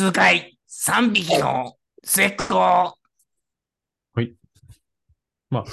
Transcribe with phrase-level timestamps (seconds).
[0.00, 2.54] 数回、3匹の末っ子。
[2.54, 2.94] は
[4.16, 4.34] い。
[5.50, 5.64] まあ、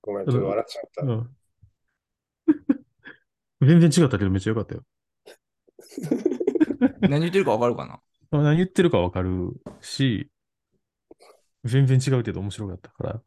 [0.00, 1.02] ごめん、ちょっと笑っちゃった。
[1.02, 1.36] うん。
[3.80, 4.82] 全然違ったけどめっちゃ良かったよ。
[7.02, 8.00] 何言ってるかわかるかな？
[8.30, 9.52] まあ何言ってるかわかる
[9.82, 10.30] し、
[11.64, 13.22] 全然違うけど面白かったか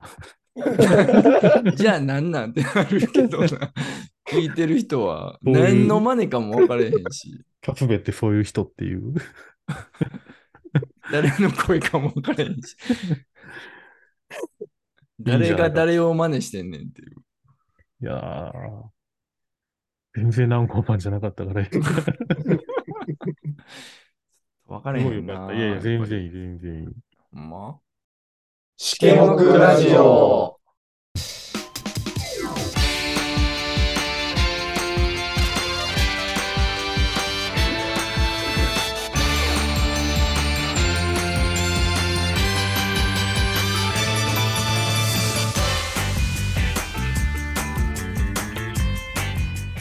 [0.56, 1.72] ら。
[1.76, 3.48] じゃあ何なんてなるけどな。
[4.26, 9.14] 聞いてる人は何の真似かも分からへんし、キャプベってそういう人っていう。
[11.12, 12.76] 誰の声かも分からへんし。
[15.20, 17.18] 誰が誰を真似してんねんっていう。
[18.02, 18.90] いやー、
[20.16, 21.64] 全然南高パンじゃなかったから。
[21.66, 21.72] す
[24.68, 25.34] 分からへんな。
[25.34, 25.54] かった。
[25.56, 26.88] いやいや、全然いい、全然いい。
[27.32, 27.80] ほんま？
[28.78, 30.57] 試験目ラジオ。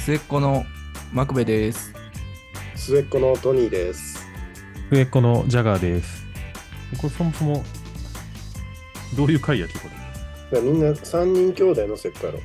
[0.06, 0.64] 末っ子の
[1.12, 1.92] マクベです。
[2.76, 4.24] 末っ子のトニーです。
[4.92, 6.24] 上っ子のジャガーです。
[7.00, 7.64] これそもそも、
[9.16, 9.88] どういう回やっけ、こ
[10.52, 10.60] れ。
[10.60, 12.38] みんな3人兄弟の末っ子やろ。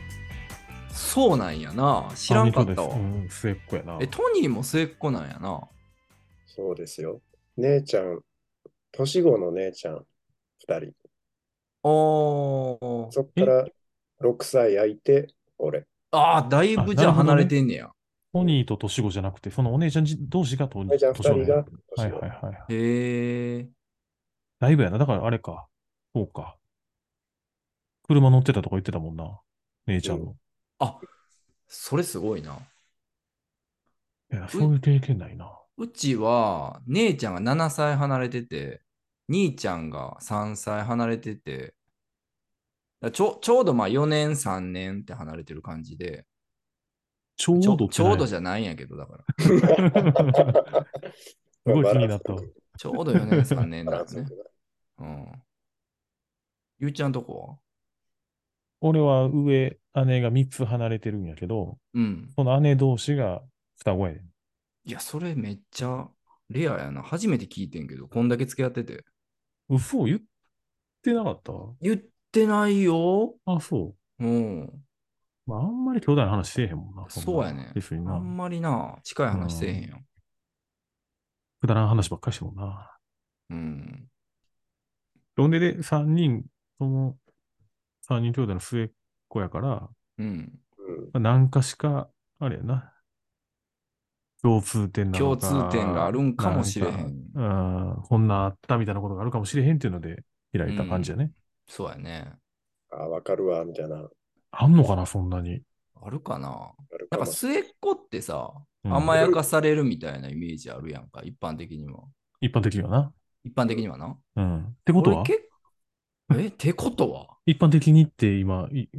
[0.91, 2.09] そうなんやな。
[2.15, 2.97] 知らんかったわあ。
[2.97, 3.99] うん、末っ子やな。
[4.01, 5.61] え、トニーも末っ子なんやな。
[6.47, 7.21] そうですよ。
[7.57, 8.21] 姉ちゃん、
[8.91, 9.97] 年子の姉ちゃん
[10.67, 10.93] 2人。
[11.83, 13.11] おー。
[13.11, 13.67] そっから
[14.19, 15.27] 6歳空いて、
[15.59, 15.85] 俺。
[16.11, 17.91] ああ、だいぶじゃ離れてんねや。
[18.33, 22.31] トニーと年子じゃなくて、そのお姉ちゃんじ同士がトニ姉ちゃん2人が年子なんやはい。
[22.31, 22.73] はいはい。
[22.73, 23.69] へえ。
[24.59, 24.97] だいぶやな。
[24.97, 25.67] だからあれか。
[26.13, 26.57] そうか。
[28.03, 29.39] 車乗ってたとか言ってたもんな。
[29.87, 30.35] 姉ちゃんの。
[30.79, 31.01] あ、
[31.67, 32.59] それすごいな。
[34.31, 35.61] いや、そういう経験ないな。
[35.77, 38.81] うちは、姉ちゃんが7歳離れてて、
[39.27, 41.73] 兄ちゃんが3歳離れてて、だ
[43.09, 46.25] ちょちょうどまあ4年、3年って離れてる感じで、
[47.35, 48.37] ちょうちょどちょうどじゃ。
[48.37, 49.25] ゃないんやけど、だから。
[49.41, 49.49] す
[51.65, 52.41] ごい気になったわ。
[52.77, 54.27] ちょうど4年、3年だよね。
[54.99, 55.43] うん。
[56.79, 57.57] ゆうちゃんとこは？
[58.81, 62.29] 俺は上、姉が3つ離れてるんやけど、うん。
[62.35, 63.43] その姉同士が
[63.77, 64.31] 双子やねん。
[64.83, 66.09] いや、それめっちゃ
[66.49, 67.01] レアやな。
[67.03, 69.05] 初めて聞いてんけど、こんだけ付き合ってて。
[69.69, 70.19] 嘘言っ
[71.03, 71.53] てなかった？
[71.81, 72.01] 言っ
[72.31, 73.35] てないよ。
[73.45, 74.25] あ、そう。
[74.25, 74.83] うん。
[75.45, 77.05] まあ、あんまり兄弟の話せえへんもんな。
[77.09, 78.15] そうやね別にな。
[78.15, 79.99] あんまりな、近い話せえへんよ。
[81.59, 82.97] くだらん話ばっかりしてもんな。
[83.49, 84.07] うん。
[85.35, 86.45] ほんでで、3人、
[86.77, 87.17] その、
[88.07, 88.91] 3人兄弟の末っ
[89.27, 90.27] 子やから、うん。
[90.27, 90.51] うん
[91.05, 92.09] まあ、何かしか、
[92.39, 92.93] あれやな。
[94.41, 95.47] 共通点なのか。
[95.47, 97.11] 共通点があるんかもしれへんなんか
[97.97, 101.31] うん、こんなあったみたいなことがあるかもしれへんっていうので、開いた感じやね。
[101.71, 102.33] そうやね。
[102.91, 104.09] あ、わかるわ、みたいな。
[104.51, 105.61] あんのかな、そんなに。
[106.03, 106.73] あるかな
[107.11, 108.51] なんか末っ子ってさ、
[108.83, 112.01] うん甘やかされるみたいなイメージあるやんか、一般的には。
[112.41, 113.13] 一般的にはな。
[113.45, 114.17] 一般的にはな。
[114.35, 114.65] うん。
[114.65, 115.21] ってことは？
[115.21, 115.49] 俺結
[116.43, 117.27] え、ってことは？
[117.45, 118.89] 一般的にって今、い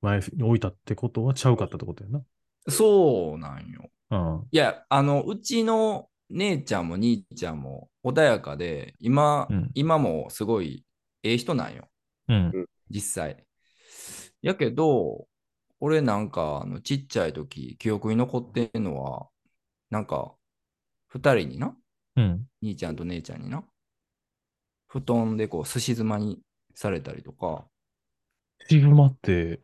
[0.00, 2.22] 前に置いたってことはちゃうかったってことやな。
[2.68, 3.90] そうなんよ。
[4.10, 4.46] うん。
[4.50, 10.84] いや、あの、うちの姉ちゃんも兄ちゃんも穏やかで、今、うん今もすごい
[11.22, 11.88] ええ人なんよ。
[12.28, 12.66] うん。
[12.90, 13.44] 実際。
[14.42, 15.26] やけど、
[15.80, 19.28] 俺なんかあのちっちゃい時、記憶に残ってんのは、
[19.90, 20.34] なんか、
[21.08, 21.76] 二人にな、
[22.16, 22.46] うん。
[22.62, 23.64] 兄ちゃんと姉ちゃんにな、
[24.88, 26.40] 布団でこう、すし妻に
[26.74, 27.66] されたりとか、
[28.68, 29.60] シグマって、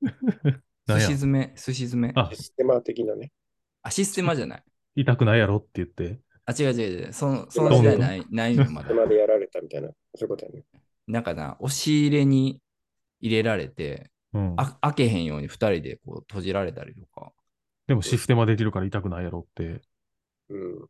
[0.88, 2.12] すし詰め、すし詰め。
[2.14, 3.32] あシステマ的なね。
[3.82, 4.64] あ、システマじゃない。
[4.96, 6.20] 痛くないやろって言って。
[6.46, 7.12] あ、違う違う違う。
[7.12, 9.00] そのその時代ない、ないのよ、まだシステ。
[9.00, 9.88] マでやられたみたいな。
[9.88, 10.64] そういうことやね。
[11.06, 12.60] なんかな、押し入れに
[13.20, 14.54] 入れられて、うん。
[14.56, 17.32] あ開けへんように二人でこう閉じられたりとか。
[17.86, 19.80] でもシステマできるから痛くないやろって。
[20.50, 20.88] うん。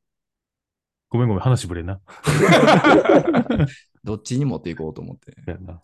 [1.10, 2.00] ごめんごめん、話ぶれんな。
[4.02, 5.34] どっちに持っていこうと思って。
[5.46, 5.80] やんな。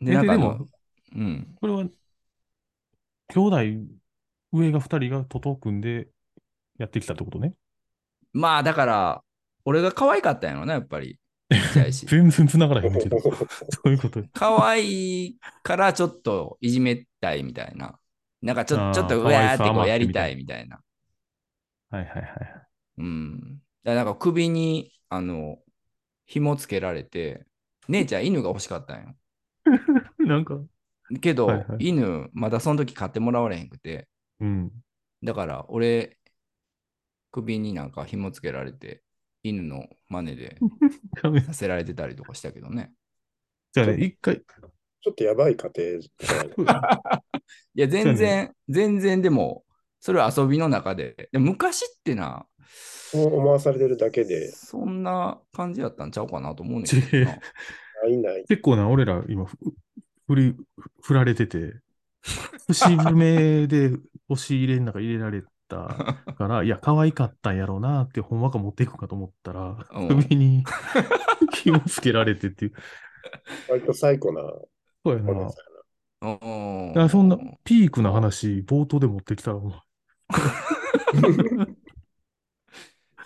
[0.00, 0.68] で、えなんかでも、
[1.14, 1.56] うん。
[1.60, 1.84] これは、
[3.28, 3.56] 兄弟、
[4.52, 6.08] 上が二人が徒党組んで
[6.78, 7.54] やってきたってことね？
[8.32, 9.22] まあだから、
[9.64, 11.18] 俺が可愛かったんやろな、やっぱり。
[12.06, 13.18] 全然繋がらへんけど。
[13.20, 13.30] そ
[13.86, 14.22] ういうこと。
[14.32, 17.98] 可愛いからちょっといじめたいみたいな。
[18.40, 20.80] なんかちょちょっとうわーってこうやりたいみたいな。
[21.90, 22.66] はいはいはい。
[22.98, 23.40] うん。
[23.40, 25.58] だからなんか首に、あの、
[26.26, 27.44] 紐つけられて、
[27.88, 29.16] 姉ちゃん犬が欲しかったんよ。
[30.18, 30.60] なんか、
[31.20, 34.70] けど、はいはい犬、まだその時買ってもらわれへんくて、うん。
[35.24, 36.16] だから俺、
[37.30, 39.02] 首になんか紐つけられて、
[39.42, 40.58] 犬の真似で
[41.46, 42.92] させられてたりとかしたけどね。
[43.72, 44.42] じゃあね、一回、
[45.00, 47.22] ちょっとやばい家庭じゃない
[47.74, 49.64] いや、全然、全然でも、
[50.00, 51.28] それは遊びの中で。
[51.32, 52.46] でも昔ってな、
[53.12, 57.36] そう思わされてるだけで、そんな感じやったんちゃうかなと思うねんけどな。
[58.02, 58.44] ないない。
[58.46, 59.56] 結構な、俺ら今、ふ
[60.26, 60.56] 振り、
[61.02, 61.74] 振られてて、
[62.68, 63.92] 節目で
[64.28, 70.64] 押し入れの中入れられたから、いや、可愛かったんやろうなって、ほんわか持っていくかと思ったら、うん首に
[71.54, 72.72] 紐つけられてっていう。
[73.68, 74.42] 割と最高な
[75.04, 77.08] そうやな。
[77.08, 79.82] そんなピークな話、冒頭で持ってきたら、も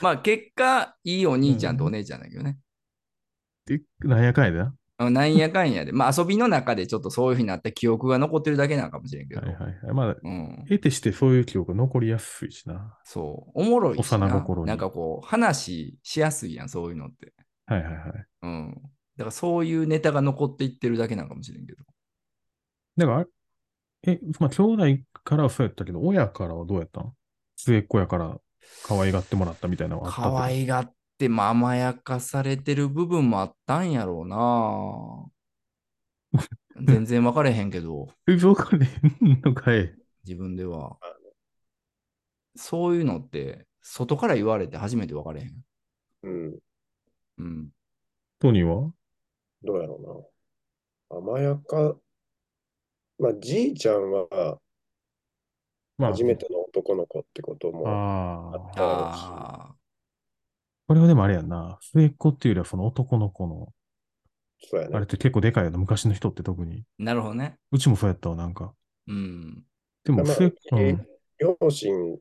[0.00, 2.58] まあ、結果、いいお兄ちゃんとお姉ちゃんだけどね。
[3.66, 5.22] うでなんやかんやでな。
[5.22, 5.92] んやかんやで。
[5.92, 9.40] まあ、遊びの中でちょっとそういうふうになった記憶が残ってるだけなのかもしれんけど。
[9.40, 9.94] はいはいはい。
[9.94, 10.64] まあ、うん。
[10.68, 12.96] 得てしてそういう記憶が残りやすいしな。
[13.04, 13.50] そう。
[13.54, 14.28] おもろいしな。
[14.28, 17.32] 幼心になんかこう、話しやすいやん、そういうのって。
[17.66, 18.02] はいはいはい。
[18.42, 18.74] うん。
[19.16, 21.82] だからそういうネタが残っていってるだけなのかもしれんけど。
[22.96, 23.26] だから、
[24.06, 24.62] え、まあ、兄
[24.96, 27.12] 弟からはそうやったけど、親からはどうやったん？
[27.56, 28.36] 末っ子やから
[28.84, 35.30] 可愛がってもらったみたいなのはあった可愛がって、まあ、甘やかされてる部分もあったんやろうな。
[36.76, 38.86] 全然分かれへんけど、え、そうかね
[39.20, 39.94] んのかい。
[40.24, 40.98] 自分では。
[42.56, 45.64] そういうのって、外から言われて初めて分かれへん。
[46.22, 46.58] うん。
[47.38, 47.70] うん。
[48.38, 48.92] トニーは？
[49.62, 50.32] どうやろ
[51.10, 51.18] うな。
[51.18, 51.96] 甘やか、
[53.18, 54.58] まあ、じいちゃんは
[55.96, 59.74] まあ、初めての男の子ってこともあったあ
[60.86, 61.78] これはでもあれやんな。
[61.80, 63.72] 末っ子っていうよりはその男の子の、
[64.58, 64.96] そうやね。
[64.96, 65.78] あれって結構でかいよな。
[65.78, 66.84] 昔の人って特に。
[67.00, 67.58] あ、なるほどね。
[67.72, 68.74] うちもそうやったわ、なんか。
[69.06, 69.64] うん。
[70.04, 71.06] でもまあ末っ子、えうん
[71.38, 72.18] 両親、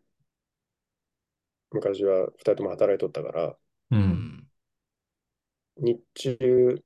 [1.72, 3.58] 昔は二人とも働いとったから、
[3.92, 3.96] う。
[3.96, 4.48] うんん。
[5.78, 6.84] 日中、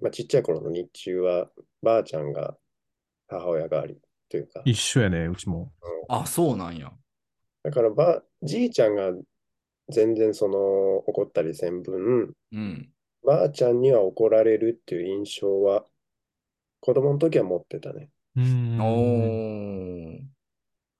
[0.00, 1.50] まあ、ちっちゃい頃の日中は、
[1.82, 2.56] ばあちゃんが
[3.28, 5.72] 母親代わりというか、一緒やね、うちも。
[6.08, 6.92] あ、そうなんや。
[7.62, 9.12] だからば、じいちゃんが
[9.88, 10.58] 全然その
[11.08, 12.88] 怒ったりせん分、うん。
[13.24, 15.84] ばあちゃんには怒られるっていう印象は、
[16.80, 18.10] 子供の時は持ってたね。
[18.36, 18.80] うーん。
[18.80, 20.20] おー。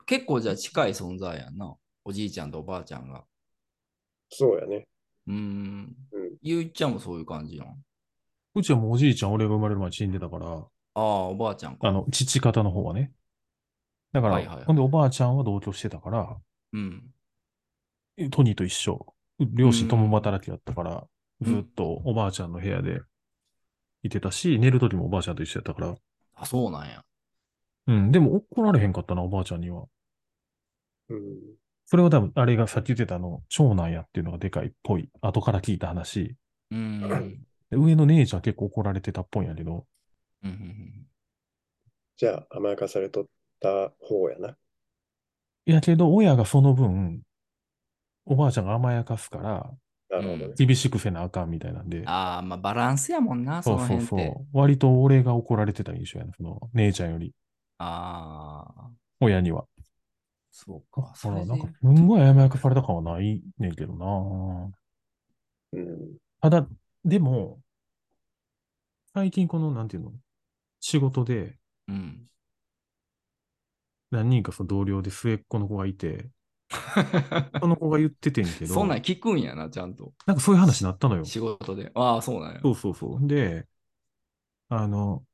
[0.06, 1.76] 結構じゃあ近い存在やんな。
[2.04, 3.24] おじいちゃんとおばあちゃんが。
[4.30, 4.86] そうやね。
[5.26, 6.36] うーんうん。
[6.42, 7.76] ゆういちゃんもそういう感じなん。
[8.54, 11.88] うちはもうおじいちゃん、俺が生まれる前に死んでたから、ああ、おばあちゃんか。
[11.88, 13.12] あの、父方の方はね。
[14.12, 16.36] だから、はいはいはいほんでおばあちゃんは同居してたから、
[16.72, 17.12] うん。
[18.16, 19.14] えトニーと一緒。
[19.38, 21.06] 両親共働きだったから、
[21.44, 23.00] うんずっとおばあちゃんの部屋で
[24.02, 25.94] いてたし、寝るときもおばあちゃんと一緒やったから。
[26.34, 27.04] あ、そうなんや。
[27.88, 29.86] うん、でも怒られへんかったな、おばあちゃんには。
[31.08, 31.56] うん。
[31.86, 35.08] それは多分、あれがさっき言ってたあの、長男やっていうのがでかいっぽい。
[35.20, 36.36] 後から聞いた話。
[36.70, 37.46] うーん。
[37.70, 39.86] 上の姉ちゃん結構怒られてたっぽいんやけど、
[40.42, 41.06] うんうん
[42.18, 43.26] じゃあ、甘やかされとっ
[43.60, 44.56] た方やな。
[45.66, 47.22] やけど、親がその分、
[48.26, 49.74] おばあちゃんが甘やかすから、
[50.08, 50.56] なるほどね。
[50.56, 54.46] 厳しくせなあかんみたいなんで、ああ、まあバランスやもんな、そそうのそうそ。
[54.52, 54.56] う。
[54.58, 57.34] 割と俺が怒られてた印象やな、その姉ちゃんより、
[57.78, 58.90] ああ、
[59.20, 59.66] 親には。
[60.50, 61.12] そうか。
[61.22, 64.72] ほそれでら、なんか、すんごい甘やかされた感はないねんけどな。
[65.72, 66.18] うん。
[66.40, 66.66] ただ、
[67.04, 67.60] でも、
[69.14, 70.12] 最近この、なんていうの、
[70.80, 72.28] 仕事でうん。
[74.10, 76.28] 何人かその同僚で末っ子の子がいて、
[77.60, 80.12] その子が言っててんけど、そんなん聞くんやな、ちゃんと。
[80.26, 81.24] なんかそういう話になったのよ。
[81.24, 81.90] 仕事で。
[81.94, 82.60] ああ、そうなんや。
[82.62, 83.26] そうそうそう。
[83.26, 83.66] で、
[84.68, 85.24] あの、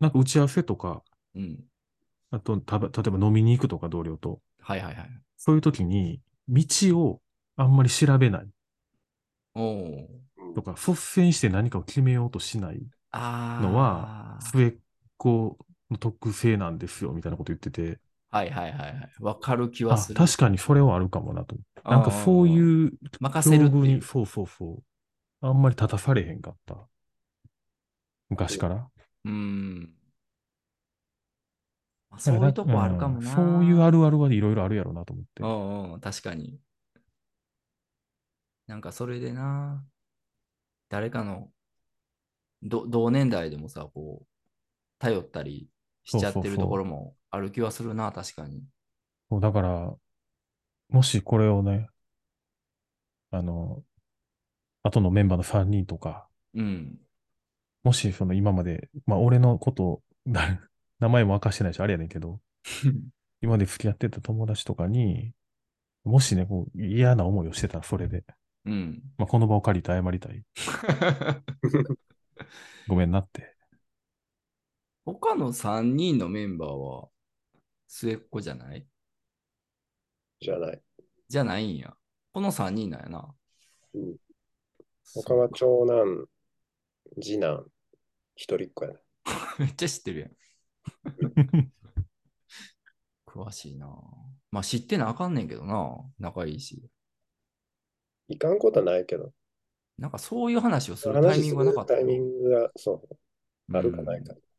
[0.00, 1.02] なんか打ち合わせとか、
[1.34, 1.64] うん。
[2.30, 5.10] あと、たば例えば飲みに行くとか同僚と、はいはいはい。
[5.36, 6.64] そういう時に、道
[6.98, 7.20] を
[7.56, 8.48] あんまり調べない
[9.54, 10.20] おお。
[10.54, 12.80] とか、率先して何かを決めようとしない。
[13.12, 14.74] のは、末っ
[15.16, 15.58] 子
[15.90, 19.10] の特性なんですよ、みたいなこと言ってて、はいはいはいはい。
[19.20, 20.18] わかる気はあ、する。
[20.18, 21.56] 確かにそれはあるかもなと。
[21.84, 24.82] なんかそういう任せるに、そうそうそ
[25.42, 25.46] う。
[25.46, 26.76] あんまり立たされへんかった。
[28.28, 28.88] 昔から。
[29.24, 29.94] うーん。
[32.10, 33.30] まあそういうとこあるかもな。
[33.30, 35.42] うんそういうあるあるはいろいろあるやろうなと思って。
[35.42, 36.60] うんうん、確かに。
[38.66, 39.84] なんかそれでな、
[40.88, 41.50] 誰かの、
[42.62, 44.26] ど同年代でもさ、こう、
[44.98, 45.68] 頼ったり
[46.04, 48.62] しちゃってそうそうそうるところもある気はするな、確かに。
[49.30, 49.96] そうだから、
[50.90, 51.88] もしこれをね、
[53.30, 53.84] あの、
[54.82, 57.00] 後のメンバーの3人とか、うん。
[57.82, 60.40] もしその今まで、まあ俺のこと、な
[61.00, 62.40] 名前も明かしてないし、あれやねんけど、
[63.42, 65.32] 今まで付き合ってた友達とかに、
[66.04, 68.24] もしね、こう嫌な思いをしてたらそれで、
[68.64, 69.02] うん。
[69.18, 70.44] まあ、この場を借りて謝りたい。
[72.86, 73.56] ごめんなって。
[75.04, 77.10] 他の3人のメンバーは
[77.92, 78.86] 末っ子じゃない？
[80.40, 80.82] じゃない。
[81.28, 81.94] じゃないんや。
[82.32, 83.34] この3人なんやな。
[83.94, 84.16] うん
[85.12, 86.26] 他は長男、
[87.20, 87.66] 次男、
[88.36, 89.00] 一人っ子やな。
[89.58, 90.36] めっちゃ知ってるやん。
[93.26, 93.86] 詳しいな。
[94.50, 95.96] まあ知ってなあかんねんけどな。
[96.18, 96.90] 仲いいし。
[98.28, 99.34] いかんことはないけど、
[99.98, 101.96] なんかそういう話をするタイミングがなかったな。
[101.98, 103.18] タイミングが、そう、
[103.76, 104.49] あるかないかうん。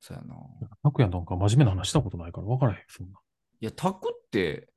[0.00, 0.36] そうやな。
[0.82, 3.18] タクヤなんか真面目な話したことないから分からへん、そんな。
[3.60, 4.68] いや、タクって、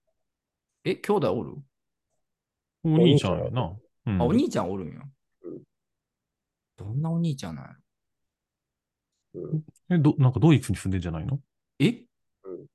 [0.83, 1.55] え、兄弟おる、
[2.83, 3.77] お兄ちゃんやな。
[4.07, 5.01] うんあ、お兄ちゃんおるんや。
[5.43, 5.61] うん
[6.77, 7.71] どんなお兄ちゃんなんや
[9.35, 9.41] ろ？
[9.41, 9.63] うん。
[9.91, 11.39] え、ど、なんかドイツに住んでんじゃないの？
[11.77, 12.65] え、うん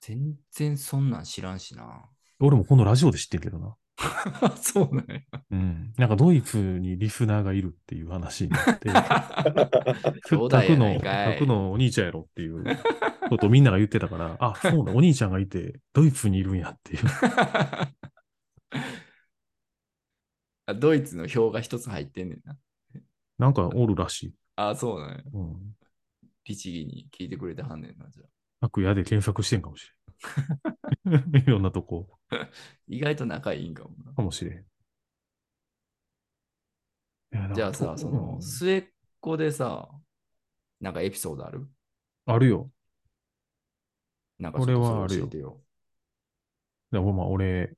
[0.00, 2.08] 全然そんなん知らんしな。
[2.38, 3.74] 俺もこのラジオで知ってるけどな。
[4.60, 5.20] そうなんや。
[5.50, 5.92] うん。
[5.96, 8.88] なんかドイツにリスナーがいるっていう話になって、
[10.28, 12.64] 兄弟やないタかいクのお兄ちゃんやろっていう
[13.28, 17.00] ことをみんなが言ってたから、あ、そうだ、お兄ちゃんがいて、ドイツにいるんやっていう。
[20.66, 22.56] あドイツの表が一つ入ってんねんな。
[23.38, 24.34] なんかおるらしい。
[24.56, 25.22] あ、そうなんや。
[25.32, 25.76] うん。
[26.44, 28.28] 律儀に聞いてくれてはんねんな、じゃあ。
[28.62, 29.94] タクヤで検索してんかもしれん。
[31.34, 32.08] いろんなとこ、
[32.88, 34.12] 意外と仲いいんかもな。
[34.12, 34.64] かもしれん。
[37.54, 38.42] じゃあさ、その、うん？
[38.42, 38.84] 末っ
[39.20, 39.88] 子でさ、
[40.80, 41.68] なんかエピソードある？
[42.26, 42.70] あるよ。
[44.38, 45.60] なんかちょっと俺はあるよ。
[46.90, 47.76] でもまあ俺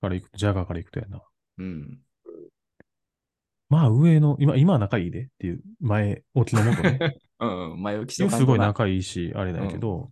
[0.00, 1.22] から行くと、ジャガーから行くとやな。
[1.58, 1.98] うん。
[3.68, 6.98] まあ上の、今、今は仲いいでっていう前置きのもとね。
[7.40, 10.10] うん、うん、前置きすごいな仲いいし、あれだけど、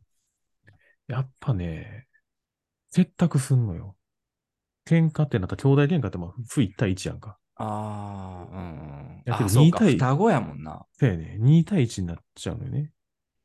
[1.08, 2.06] やっぱね、
[2.92, 3.96] 結託すんのよ。
[4.86, 7.38] 喧嘩ってなったら、兄弟喧嘩ってまあ、普1対1やんか。
[7.56, 8.72] ああ、うんう
[9.18, 9.22] ん。
[9.24, 10.86] やけどあ、そうか、2対双子やもんな。
[10.98, 12.92] そうやね、2対1になっちゃうのよね。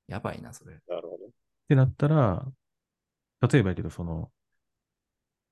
[0.07, 0.73] やばいな、それ。
[0.87, 1.25] なるほど。
[1.25, 1.29] っ
[1.67, 2.45] てなったら、
[3.49, 4.31] 例えばやけど、その、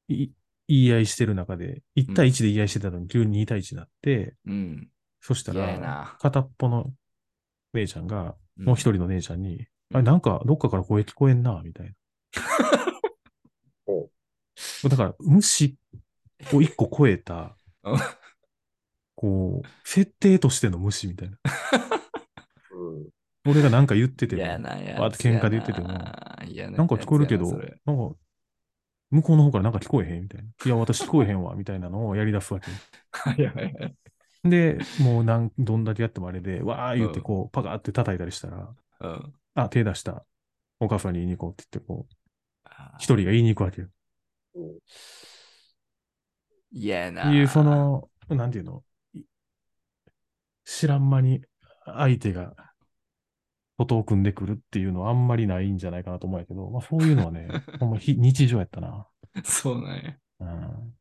[0.08, 0.30] い
[0.68, 4.90] 言い合いしてる中で、1対1で言い合いしてたのに急に2対1になって、うん。
[5.22, 6.92] そしたらな、片っぽの
[7.74, 11.94] 姉ちゃんが、うんもう一人の姉ちゃんに、うんあれ、なんか、どっかから声聞こえんな、みたい
[13.88, 14.10] お
[14.84, 14.90] な。
[14.90, 15.78] だから、無視
[16.54, 18.00] を一個超えたうん、
[19.16, 21.38] こう、設定としての無視みたいな。
[22.72, 23.10] うん。
[23.46, 25.88] 俺がなんか言ってても、喧嘩で言ってても
[26.46, 27.46] 嫌ななんか聞こえるけど、
[27.86, 28.16] なんか
[29.12, 30.48] 向こうの方からなんか聞こえへんみたいな。
[30.66, 32.72] いや、私聞こえへんわ、みたいなのをやり出すわけ。
[33.12, 33.96] はいはいはい。
[34.44, 39.34] で、もうなん、どんだけやってもあれで、わー言ってうんこう、パカーって叩いたりしたら、うん。
[39.56, 40.26] あ、手出した。
[40.80, 42.14] お母さんに言いに行こうって言って、こう、
[42.98, 43.90] 一人が言いに行くわけよ。
[44.56, 44.80] うん
[46.72, 47.34] 嫌やな。
[47.34, 48.84] いう、そ、の、なんていうの、
[49.14, 49.24] い
[50.66, 51.42] 知らん間に
[51.86, 52.54] 相手が、
[53.78, 57.48] ことを組んでくるっていうのはあんまりないんじゃないかなと思うんやけど、まあそういうのはね、
[57.80, 59.08] ほんま非日常やったな。
[59.44, 60.18] そうなんや。
[60.42, 60.98] うん。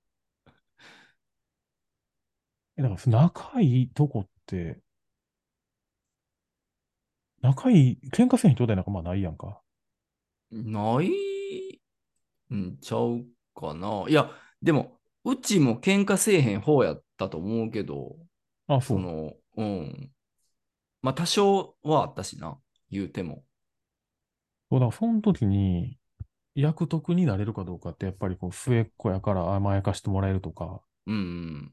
[2.77, 4.81] えだから仲いいとこって、
[7.41, 9.61] 仲いい、喧嘩せん兄弟なんかまあないやんか。
[10.51, 11.09] ない
[12.55, 13.25] んちゃう
[13.55, 14.05] かな。
[14.09, 14.31] いや、
[14.63, 18.17] でも、うちも喧嘩せえへん方やったと思うけど、
[18.67, 18.89] あ、そ。
[18.89, 20.11] そうの、うん。
[21.03, 22.59] まあ、多少はあったしな、
[22.91, 23.45] 言うても。
[24.71, 25.99] そうだその時に、
[26.55, 31.73] 役得になれるかどうかって、やっぱりこう、末っ子やから甘やかしてもらえるとか、うん。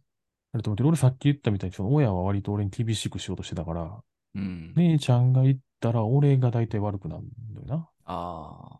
[0.54, 4.04] あれと思って、俺さっき言ったみたいに、その親は割と俺に厳しくしようとしてたから、
[4.36, 4.74] うん。
[4.76, 7.90] 姉ちゃんが言ったら俺が大体悪くなるんだよな。
[8.06, 8.80] あ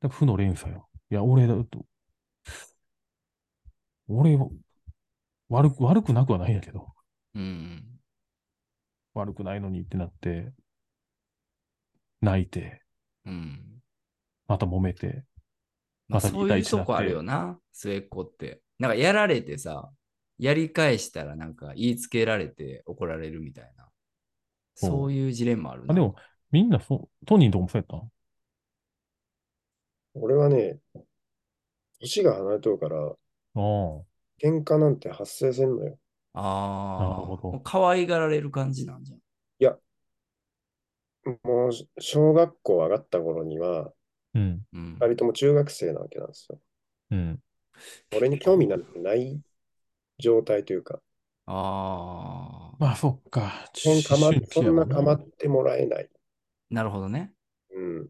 [0.00, 0.88] だから負の連鎖よ。
[1.10, 1.84] いや、俺だと、
[4.08, 4.48] 俺は、
[5.50, 6.86] 悪く、悪くなくはないんやけど、
[7.34, 8.00] うん。
[9.14, 10.52] 悪くないのにってなって、
[12.22, 12.82] 泣いて、
[13.26, 13.82] うん。
[14.46, 15.24] また揉めて、
[16.08, 18.62] まあ、またそういうとこあるよな、末っ子って。
[18.78, 19.90] なんかやられてさ、
[20.38, 23.87] やり返したらなんか言いつけられて怒られるみたいな。
[24.78, 25.92] そういうジレンマあるな。
[25.92, 26.14] あ、でも、
[26.50, 27.96] みんなそう、トニーのとこもそうやった？
[27.96, 28.10] ん
[30.14, 30.78] 俺はね、
[32.00, 33.14] 年が離れとるから。
[34.40, 35.98] 喧嘩なんて発生せんのよ。
[36.34, 37.02] ああ。
[37.02, 39.20] なるほどもう可愛がられる感じなんじゃん。
[41.42, 41.70] もう、
[42.00, 43.92] 小学校上がった頃には、
[44.34, 44.96] うん、うん。
[45.00, 46.58] 二人とも中学生なわけなんですよ。
[47.10, 47.42] うん。
[48.16, 49.40] 俺に興味なんてない
[50.18, 51.00] 状態というか、
[51.50, 52.76] ああ。
[52.78, 53.70] まあ、そっか。
[53.74, 56.10] そんかま思春期そんなやもん構ってもらえない。
[56.68, 57.32] なるほどね。
[57.70, 58.08] うん。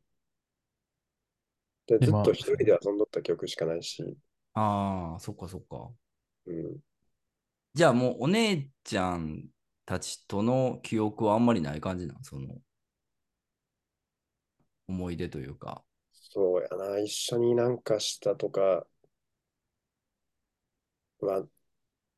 [1.87, 4.16] で、ずっと一人で遊んどった記憶しかないし、
[4.54, 5.88] ああ、そっかそっか。
[6.47, 6.78] うん。
[7.75, 9.45] じゃあもうお姉ちゃん
[9.87, 12.25] たちとの記憶はあんまりない感じなん？
[12.25, 12.57] その
[14.88, 15.85] 思い出というか。
[16.12, 18.85] そうやな、一緒になんかしたとか
[21.21, 21.45] は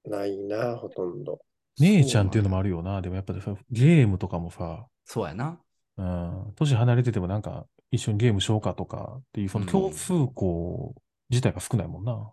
[0.04, 1.40] ないな、ほとんど。
[1.78, 2.70] 姉ちゃんっていうのもある。
[2.70, 3.00] るよな。
[3.00, 3.34] でもやっぱ
[3.70, 5.60] ゲームとかもさ、そうやな。
[5.96, 10.94] うん、年離れててもなんか一緒にゲームしようかとかっていう、その共通項
[11.28, 12.32] 自体が少ないもんな。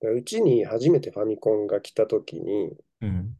[0.00, 3.34] でうちに初めてファミコンが来た時に、うん。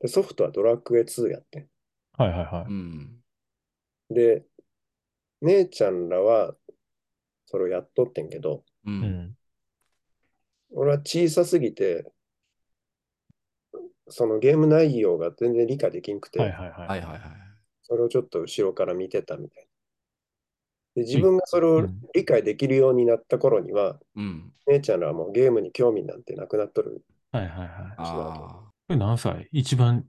[0.00, 1.66] でソフトはドラクエ2やって
[2.16, 2.64] はいはいはい。
[2.68, 2.74] うん。
[2.74, 3.16] ん。
[4.10, 4.44] で、
[5.42, 6.54] 姉ちゃんらは
[7.46, 8.90] それをやっとってんけど、う。
[8.90, 9.37] うんん。
[10.72, 12.12] 俺は小さすぎて、
[14.08, 16.88] そのゲーム内容が全然理解できんくて、はいはいはい。
[16.88, 17.20] はいはいはい。
[17.82, 19.64] それをちょっと後ろから見てたみたい
[20.94, 21.02] な。
[21.02, 24.52] で自分がそれをうん理解できるようになった頃には、うん。
[24.66, 27.02] 姉ちゃんらはもうゲームに興味なんてなくなっとる。
[27.32, 27.68] はいはいはい。
[27.68, 28.52] ああ。
[28.52, 29.48] これ何歳？
[29.52, 30.04] 一番、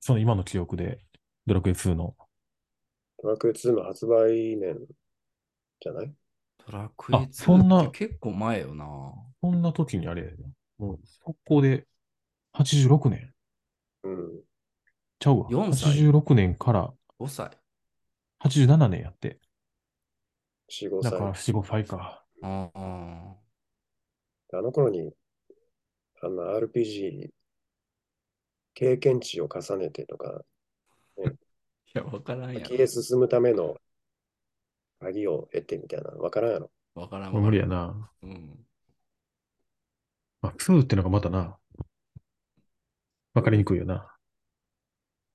[0.00, 1.00] その今の記憶で、
[1.46, 2.16] ドラクエ2の。
[3.22, 4.78] ドラクエ2の発売年
[5.80, 6.12] じゃない？
[6.66, 8.86] ドラクエあそんな2って結構前よな。
[9.40, 10.34] そんな時にあれやな
[10.78, 11.86] もう、速攻で、
[12.54, 13.32] 86年
[14.02, 14.40] うん。
[15.18, 15.48] ちゃうわ。
[15.48, 17.50] 4歳86年から5歳。
[18.40, 19.40] 87年やって。
[20.70, 21.52] 4、5だから歳。
[21.52, 22.24] 4、5歳か。
[22.42, 23.36] ああ。
[24.52, 25.12] あの頃に、
[26.22, 27.30] あの RPG、
[28.74, 30.44] 経験値を重ねてとか、
[31.16, 31.22] い
[31.94, 33.76] や、わからんや先へ進むための
[35.00, 36.70] 鍵を得てみたいなのわからんやろ。
[36.94, 37.02] ろ。
[37.02, 37.66] わからん無理や。
[37.66, 38.10] な。
[38.22, 38.66] うん。
[40.42, 41.56] まあ、2ってのがまたな、
[43.34, 44.10] わかりにくいよな。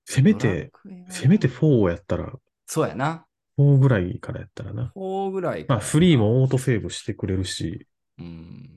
[0.06, 0.72] せめて、
[1.10, 2.34] せめて4やったら、
[2.66, 3.26] そうやな。
[3.58, 4.92] 4ぐらいからやったらな。
[4.96, 7.88] 4ぐらいまあ、フリーもオートセーブしてくれるし、
[8.18, 8.70] うん。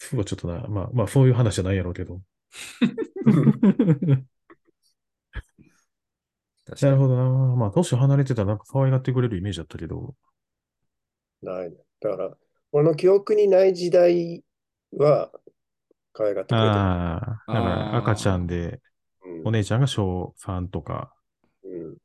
[0.00, 2.20] 2はちょっとな、まあ、まあ、そういう話じゃないやろうけど。
[6.80, 7.56] なるほどな。
[7.56, 10.14] まあ、年離れてたらなんか可愛がってくれるイメージだったけど。
[11.42, 11.76] ないね。
[12.00, 12.36] だから、
[12.72, 14.44] 俺の記憶にない時代
[14.92, 15.30] は、
[16.12, 16.72] 可愛がってくれてる。
[16.72, 18.80] ああ、だから赤ちゃんで、うん
[19.44, 21.14] お姉ちゃんが小3とか。
[21.62, 21.96] うん。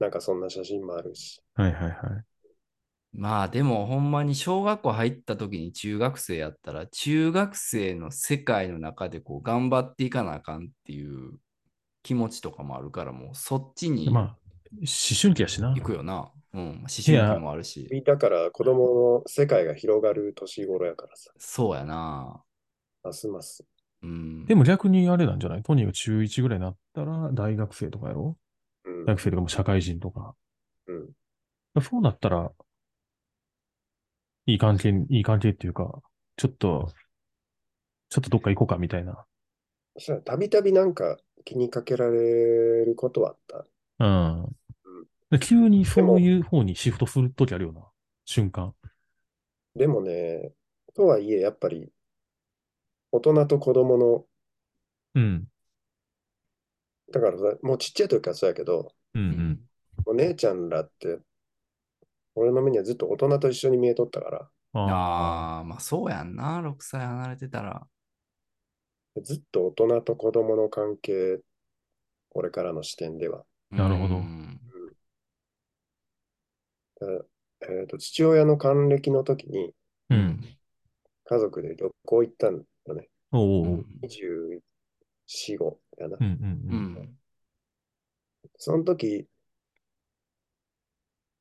[0.00, 1.40] なんかそんな写真もあるし。
[1.54, 2.24] はいはいはい。
[3.12, 11.38] まあでもほんまに小学校入った時に中学生やったら中学生の世界の中でこう頑張っていかなあかんっていう
[12.02, 14.24] 気持ちとかもあるからもうそっちにまあ、
[14.72, 14.86] 思
[15.20, 15.74] 春期やしな。
[15.74, 16.30] 行くよな。
[16.52, 17.88] うん、思春期もあるし。
[18.04, 22.42] だから子供の世界が広がる年頃やからさ、そうやな。
[23.02, 23.64] ますます。
[24.02, 24.46] うん。
[24.46, 25.62] でも逆にあれなんじゃない？
[25.62, 28.36] トニーが中1ぐらいになったら大学生とかやろ？
[28.84, 30.34] うん大学生とかも社会人とか。
[30.86, 30.92] う
[31.80, 31.82] ん。
[31.82, 32.50] そうなったら、
[34.46, 36.00] いい関係、いい関係っていうか、
[36.36, 36.92] ちょっと、
[38.08, 39.24] ちょっとどっか行こうかみたいな。
[39.94, 43.66] そしたらたびたびなんか気にかけられることはあった。
[43.98, 44.56] うん。
[45.30, 47.82] で急にそういう方にシフトするときあるよな。
[48.24, 48.74] 瞬間。
[49.74, 50.52] でもね、
[50.94, 51.92] とはいえやっぱり
[53.12, 54.26] 大人と子供の、
[55.14, 55.48] うん。
[57.12, 59.24] だからさもうちっちゃい時からそうやけど、うんう。
[59.24, 59.60] うん
[60.04, 61.20] お姉ちゃんらって、
[62.34, 66.60] 俺の目にはずっと大人と一緒に見えとったから、あああ、まあそうやんな。
[66.60, 67.86] 6歳離れてたら。
[69.22, 71.40] ずっと大人と子供の関係、
[72.30, 73.44] これからの視点では。
[73.70, 74.60] なるほどうん
[77.62, 79.74] えーと、父親の還暦の時に
[80.08, 80.14] あ。
[80.14, 80.56] うん。
[81.24, 83.08] 家族で旅行行ったんだね。
[83.32, 83.74] おうおうおう。
[83.74, 86.16] うん24、5やな。
[86.18, 86.94] うんうんううん。
[87.02, 87.18] ん。
[88.58, 89.26] その時、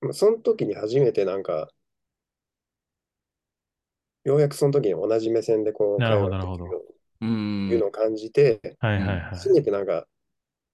[0.02, 1.70] まあその時に初めてなんか、
[4.24, 6.99] ようやくその時に同じ目線でこう、なるほどなるほうん。
[7.22, 9.20] いうのを感じて、はいはいはい。
[9.22, 10.08] 初めてなんか、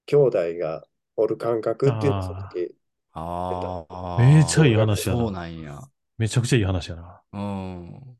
[0.06, 2.76] 兄弟がおる感覚っていうのをその時、
[3.14, 4.18] ああ。
[4.20, 5.80] めっちゃいい話やなそうなんや。
[6.18, 7.22] めちゃくちゃいい話やな。
[7.34, 8.18] うん。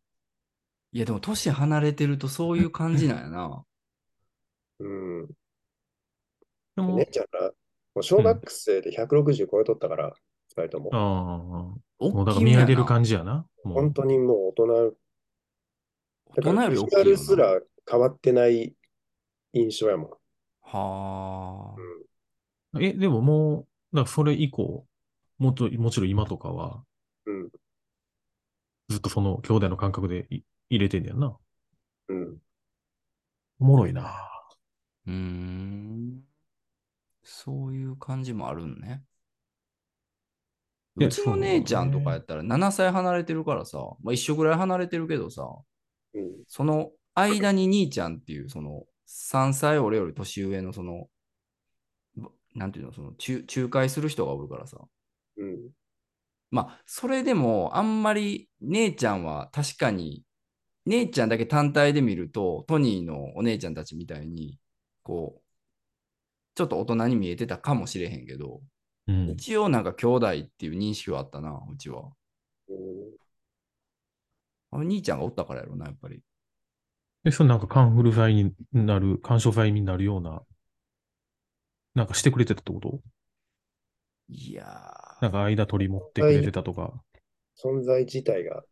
[0.92, 3.66] いや、でも年離れてるとそういう感じなんやな。
[4.80, 5.28] うん。
[6.76, 7.52] でも、姉ちゃんら、も
[7.96, 10.14] う小学生で160超えとったから、
[10.50, 10.90] 二人とも。
[10.94, 13.46] ああ、もうだから見上げる感じやな。
[13.64, 14.94] 本当にもう大人、
[16.36, 17.04] 大人よりビジュア。
[17.04, 18.76] ルすら変わってない
[19.54, 20.10] 印象やもん。
[20.62, 21.76] は
[22.74, 22.80] あ。
[22.82, 24.86] え、でももう、だからそれ以降、
[25.38, 26.84] もっと、もちろん今とかは、
[27.26, 27.50] うん。
[28.90, 31.38] ずっとその兄弟の感覚でい入れてんねやんな。
[32.10, 32.38] うん。
[33.60, 34.30] おもろいな。
[35.08, 36.24] うーん。
[37.24, 39.04] そういう感じもあるんね。
[40.98, 45.44] うちの姉ちゃんとかやったら7歳離れてるからさ、まあ、一緒ぐらい離れてるけどさ、
[46.16, 46.32] うん。
[46.48, 51.08] その間に兄ちゃんっていう、その3歳俺より年上のその、
[52.16, 54.78] ばなんていうの、その仲仲介する人がおるからさ。
[55.38, 55.70] うん。
[56.52, 60.24] まあ、それでもあんまり姉ちゃんは確かに、
[60.86, 64.60] 姉ちゃんだけ単体で見ると、トニーのお姉ちゃんたちみたいに、
[65.04, 65.42] こう、
[66.56, 68.62] ちょっと大人に見えてたかもしれへんけど、
[69.08, 69.30] うん。
[69.32, 72.12] 一応なんか兄弟っていう認識はあったな、うちは。
[74.76, 76.22] うんあ兄ちゃんがおったからやろな、やっぱり。
[77.24, 80.44] で、そのなんかカンフル剤になる、干渉剤になるような、
[81.96, 83.00] なんかしてくれてたってこと？
[84.28, 86.94] いやー、なんか間取り持ってくれてたとか。
[87.58, 88.64] 存在自体が、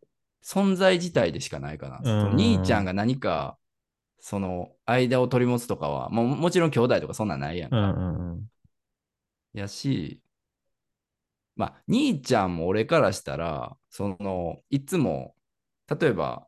[0.42, 2.00] 存在自体でしかないかな。
[2.34, 3.58] 兄ちゃんが何か、
[4.20, 7.76] その間を取り持つとかは、ももちろん兄弟とかそんなんないやんか。
[7.76, 8.50] うんうんうん。
[9.52, 10.20] やし、
[11.56, 15.33] まあ、兄ちゃんも俺からしたら、その、いつも、
[15.98, 16.46] 例えば、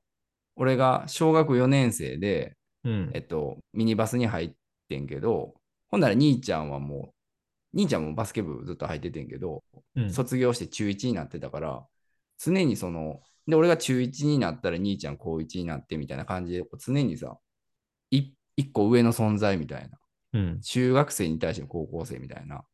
[0.57, 4.53] 俺が小学4年生で、うんえっと、ミニバスに入っ
[4.89, 5.55] てんけど、
[5.89, 7.13] ほんなら兄ちゃんはも
[7.75, 9.63] う、兄ちゃんもバスケ部ずっと入っててんけど、
[9.97, 10.11] うん。
[10.11, 11.87] 卒業して中1になってたから、
[12.39, 17.37] 常にその、で、俺が中1になったら兄ちゃん高1になってみたいな感じで、常にさ、
[18.11, 19.99] い一個上の存在みたいな。
[20.33, 20.61] うん。
[20.61, 22.65] 中学生に対しての高校生みたいな。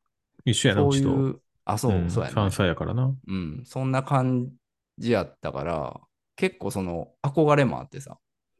[0.44, 1.10] 一緒やな、そうちと。
[1.14, 2.34] う、あ、そう、んそうやね。
[2.34, 3.14] 3歳やからな。
[3.26, 4.50] うん、そんな感
[4.98, 6.00] じやったから、
[6.36, 8.18] 結構その憧れもあってさ、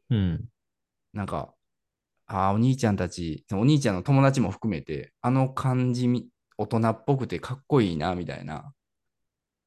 [0.09, 0.45] うん。
[1.13, 1.53] なんか、
[2.27, 8.73] ああ、お兄ちゃんたち、お兄ちゃんの友達も含めて、あの感じみ、大人っぽくてかっこいいな、みたいな。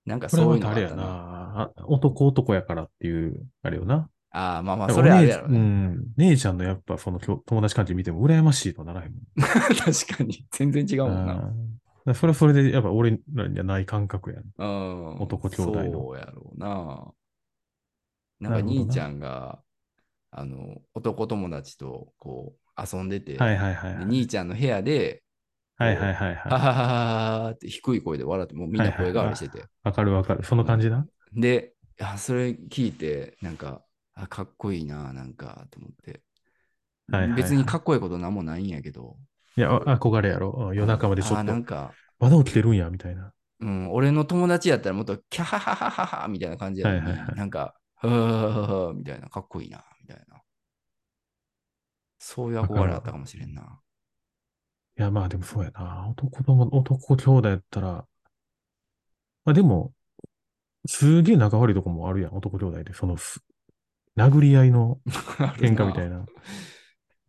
[0.04, 1.72] なんかそういうのがあったな。
[1.86, 4.08] 男男やからっていう、あれよな。
[4.30, 5.58] ああ、まあまあ、それはあれやろね。
[5.58, 6.12] ん。
[6.16, 9.22] 姉ちゃんのやっぱその友達感じ見ても羨ましいとはならへんもん。
[9.40, 12.14] 確かに、全然違うもんな。
[12.14, 14.44] それはそれでやっぱ俺らにはない感覚やん。
[14.58, 15.22] うん。
[15.22, 17.12] 男兄弟のそうやろうな。
[18.40, 19.60] なんか兄ちゃんが、
[20.30, 23.98] あの、男友達とこう遊んでて、はいはいはいはい。
[24.00, 25.22] で兄ちゃんの部屋で、
[25.78, 29.58] はいはいはいははははははって低い声で笑って、もうみんな声変わりしてて。
[29.58, 29.62] い。
[29.82, 30.42] わかるわかる。
[30.44, 31.06] その感じな？
[31.34, 33.82] で、あそれ聞いて、なんか、
[34.14, 36.22] あかっこいいな、なんか、と思って。
[37.10, 39.16] はいはいはい別にかっこいいことなんもないんやけど。
[39.56, 40.68] いや、あ憧れやろ。
[40.70, 43.32] うん夜中までちょあっと、なんか、まだ起きてるんや、みたいな。
[43.60, 50.42] うん、俺の友達やったらもっとキャハハハハハみたいな感じやのに、はいはいはいなんか、はははみたいな、かっこいいな、みたいな。
[52.18, 53.80] そういう憧れあったかもしれんな。
[54.98, 56.08] いや、まあでもそうやな。
[56.08, 58.06] 男友、男兄弟やったら、
[59.44, 59.92] まあでも、
[60.86, 62.94] すげえ仲悪いとこもあるやん、男兄弟で。
[62.94, 63.40] そのす、
[64.16, 64.98] 殴り合いの
[65.58, 66.24] 喧嘩みたいな。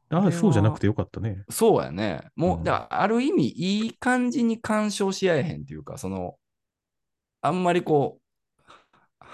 [0.10, 0.20] な。
[0.20, 1.44] ああ、そうじゃなくてよかったね。
[1.50, 2.22] そうやね。
[2.36, 6.36] もう、うんだある意味、いい感じに干渉し合えへんっていうか、その、
[7.42, 8.27] あんまりこう、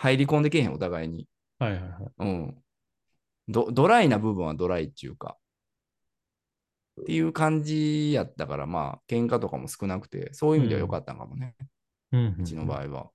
[0.03, 1.29] 入り込んでけえへん、お互いに。
[1.59, 2.11] はいはいはい。
[2.17, 2.63] うん。
[3.47, 5.37] ドドライな部分はドライっていうか、
[7.01, 11.55] っていう感じやったから、まあ、喧嘩とかも少なくて、そういう意味では良かったんかもね、
[12.11, 13.11] うん、うちの場合は。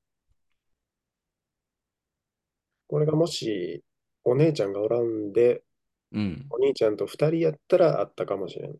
[2.86, 3.84] これがもし、
[4.24, 5.62] お姉ちゃんがおらんで、
[6.12, 6.46] うん。
[6.48, 8.74] お兄ちゃんと二人やったらあったかもしれん。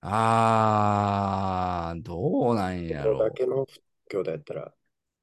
[0.00, 3.30] あー、どうなんやろだ。
[3.32, 3.66] けの
[4.08, 4.72] 兄弟やったら、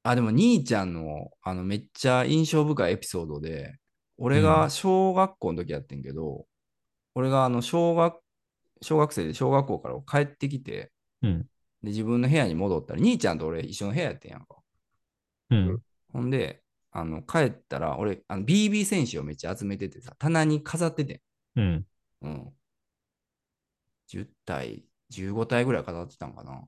[0.08, 3.78] あ、でも兄ちゃんの、あの、めっちゃ印象深いエピソードで、
[4.16, 6.46] 俺が小学校の時やってんけど、
[7.14, 8.18] 俺があの、小学、
[8.80, 11.40] 小学生で小学校から帰ってきて、うん。
[11.82, 14.56] で、自分の部屋に戻ったら、兄ちゃんと俺一緒の部屋やってんやんか。
[15.50, 15.82] うん。
[16.10, 21.22] ほんで、あの、帰ったら、俺、あの BB 戦士をめっちゃ集めててさ、棚に飾ってて
[21.56, 21.60] ん。
[21.60, 21.86] うん。
[22.22, 22.52] うん。
[24.06, 26.66] 10体、15体ぐらい飾ってたんかな。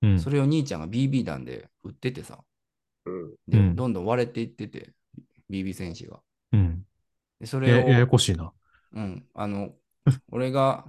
[0.00, 0.18] うん。
[0.18, 2.42] それを兄ちゃんが BB 弾で売っててさ、
[3.06, 3.76] うん。
[3.76, 4.92] どんどん割れていってて、
[5.50, 6.20] BB 戦士が。
[6.52, 6.84] うん。
[7.38, 8.52] で、それを、やややこしいな。
[8.92, 9.74] うん、あの、
[10.32, 10.84] 俺が、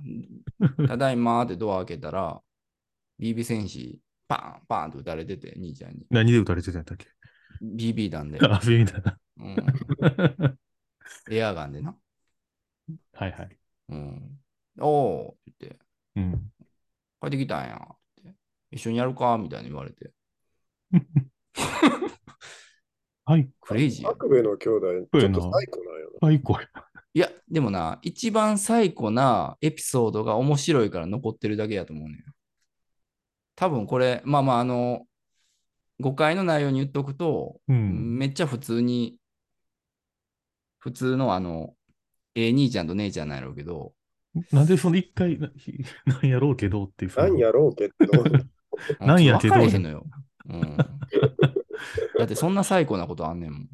[0.87, 2.41] ただいまーってドア開けたら、
[3.19, 6.05] BB 戦士、パーン、パーンと撃たれてて、兄ちゃんに。
[6.09, 7.07] 何で撃たれてたんやっけ
[7.61, 8.39] ？BB 弾で。
[8.45, 9.19] あ、そういう意味だな。
[9.37, 10.57] うん、
[11.31, 11.95] エアガンでな。
[13.13, 13.57] はいはい。
[13.89, 14.39] うん。
[14.79, 15.79] おーって言って、
[16.15, 16.51] うん。
[17.21, 18.35] 帰ってきたんやって。
[18.71, 20.11] 一緒にやるかみたいに言われて。
[23.25, 23.49] はい。
[23.61, 24.11] クレイジーや。
[24.11, 24.87] 悪部の兄弟、
[25.19, 26.27] ちょっとサイコなんよな。
[26.27, 26.41] はい、
[27.13, 32.17] や、でもな、一番最古なエピソードが面白いから残ってるだけやと思うねん。
[33.55, 35.05] 多分これ、まあまあ、あの、
[35.99, 38.17] 誤解の内容に言っとくと、うん。
[38.17, 39.17] めっちゃ普通に、
[40.79, 41.75] 普通のあの、
[42.33, 43.93] ええ兄ちゃんと姉ちゃんなんやろうけど、
[44.51, 45.51] なんでその一回、な
[46.05, 47.11] なんやろうけどっていう。
[47.11, 47.95] その何やろうけど、
[49.05, 50.05] なんやけど分かれへんのよ。
[50.49, 50.77] うん。
[52.17, 53.67] だってそんな最高なことあんねんもん。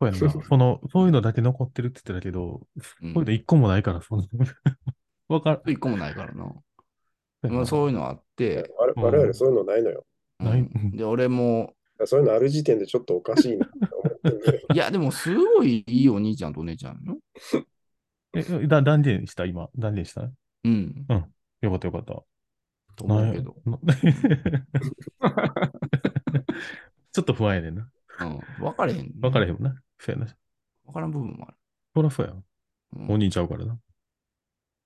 [0.00, 0.44] そうやんな。
[0.48, 4.26] その、そういうのだけ残ってるって言ってたけど、うそういうの一個もないから、そんな。
[5.28, 5.72] わかる。
[5.72, 6.52] 一個もないからな。
[7.42, 10.06] まあ、そういうのあって、我うん我々そういうのないのよ。
[10.38, 11.74] ないうんで、俺も、
[12.06, 14.66] そういうのある時点でちょっとおかしいなって思って。
[14.74, 17.18] いや、でもすごいいいお兄ちゃんとお姉ちゃんよ。
[18.34, 19.68] え、だ断言した今。
[19.76, 20.30] 断言した？
[20.64, 21.06] うん。
[21.60, 22.22] よかったよかった。
[22.94, 23.56] と思うけど。
[23.64, 23.78] な
[27.12, 27.88] ちょっと不安やねんな。
[28.20, 28.40] うん。
[28.58, 29.80] 分かれへん、分かれへんもんな。
[29.98, 30.34] そうやな。
[30.84, 31.56] 分からん部分もある。
[31.94, 32.36] そらそうやん。
[32.36, 32.44] うん
[33.10, 33.78] お兄ちゃうからな。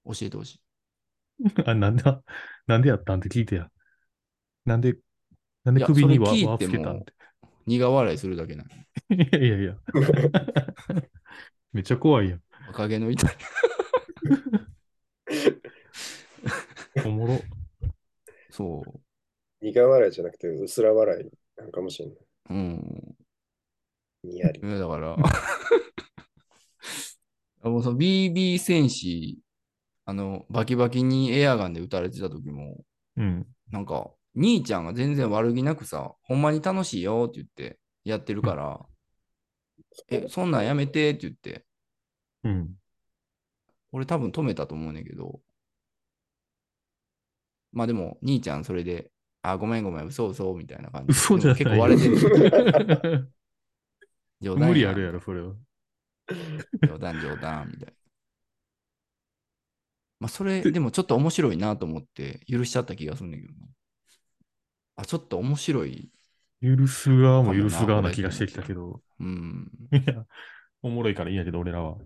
[0.06, 0.62] 教えてほしい。
[1.66, 2.02] あ、なんで、
[2.66, 3.70] なんでやったんって聞いてや。
[4.64, 4.96] なんで、
[5.64, 7.12] なんで首に輪それ聞いても輪つけたんって。
[7.66, 8.72] 苦笑いするだけなんい
[9.30, 9.76] やいやいや。
[11.72, 12.42] めっちゃ怖いやん。
[12.68, 13.30] 若気の痛い。
[17.04, 17.57] おもろ。
[18.58, 19.00] そう。
[19.60, 22.16] 苦笑いじゃなくて、薄ら笑いなんかもしれない。
[22.50, 23.14] うん。
[24.24, 24.66] にやりい。
[24.66, 25.16] やだから、
[27.62, 29.38] あもうその BB 戦士、
[30.06, 32.84] あの、バキバキにエアガンで撃たれてた時も、
[33.16, 33.46] うん。
[33.70, 38.84] なんか、兄ちゃんが全然悪気なくさ、ほんまに楽しいよって言ってやってるから、
[40.08, 41.64] え、そんなんやめてって言って、
[42.42, 42.74] うん。
[43.92, 45.40] 俺多分止めたと思うねんけど、
[47.72, 49.10] まあでも、兄ちゃんそれで、
[49.42, 51.12] あ、ごめんごめん、嘘嘘みたいな感じで。
[51.12, 53.32] 嘘じゃ結構割れてる。
[54.40, 55.54] 冗談無理あるやろ、それは。
[56.86, 57.92] 冗談冗談みたいな。
[60.20, 63.66] まあそれ、でもちょっと面白いなと思って許しちゃった気がするんだけどな。
[64.96, 66.10] あ、ちょっと面白い。
[66.60, 69.00] 許す側も許す側な気がしてきたけど。
[69.20, 69.70] うん。
[69.92, 70.24] いや、
[70.82, 71.98] おもろいからいいんやけど、俺らは。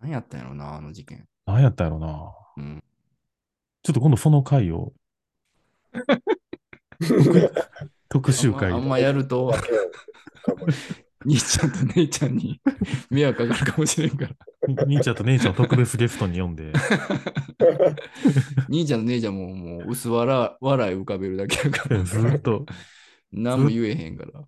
[0.00, 1.28] 何やったんやろな、あの事件。
[1.46, 2.32] 何やったんやろな。
[2.56, 2.84] うん。
[3.82, 4.92] ちょっと今度その回を、
[8.08, 9.52] 特集会あんまあんまやると、
[11.24, 12.60] 兄ちゃんと姉ちゃんに
[13.10, 14.84] 迷惑かかるかもしれんから。
[14.86, 16.72] 兄ちゃんと姉ちゃんを特別ゲストに呼んで、
[18.68, 22.04] 兄ちゃんと姉ちゃんももう薄笑笑い浮かべるだけやから。
[22.04, 22.64] ずっと、
[23.32, 24.44] 何も言えへんから。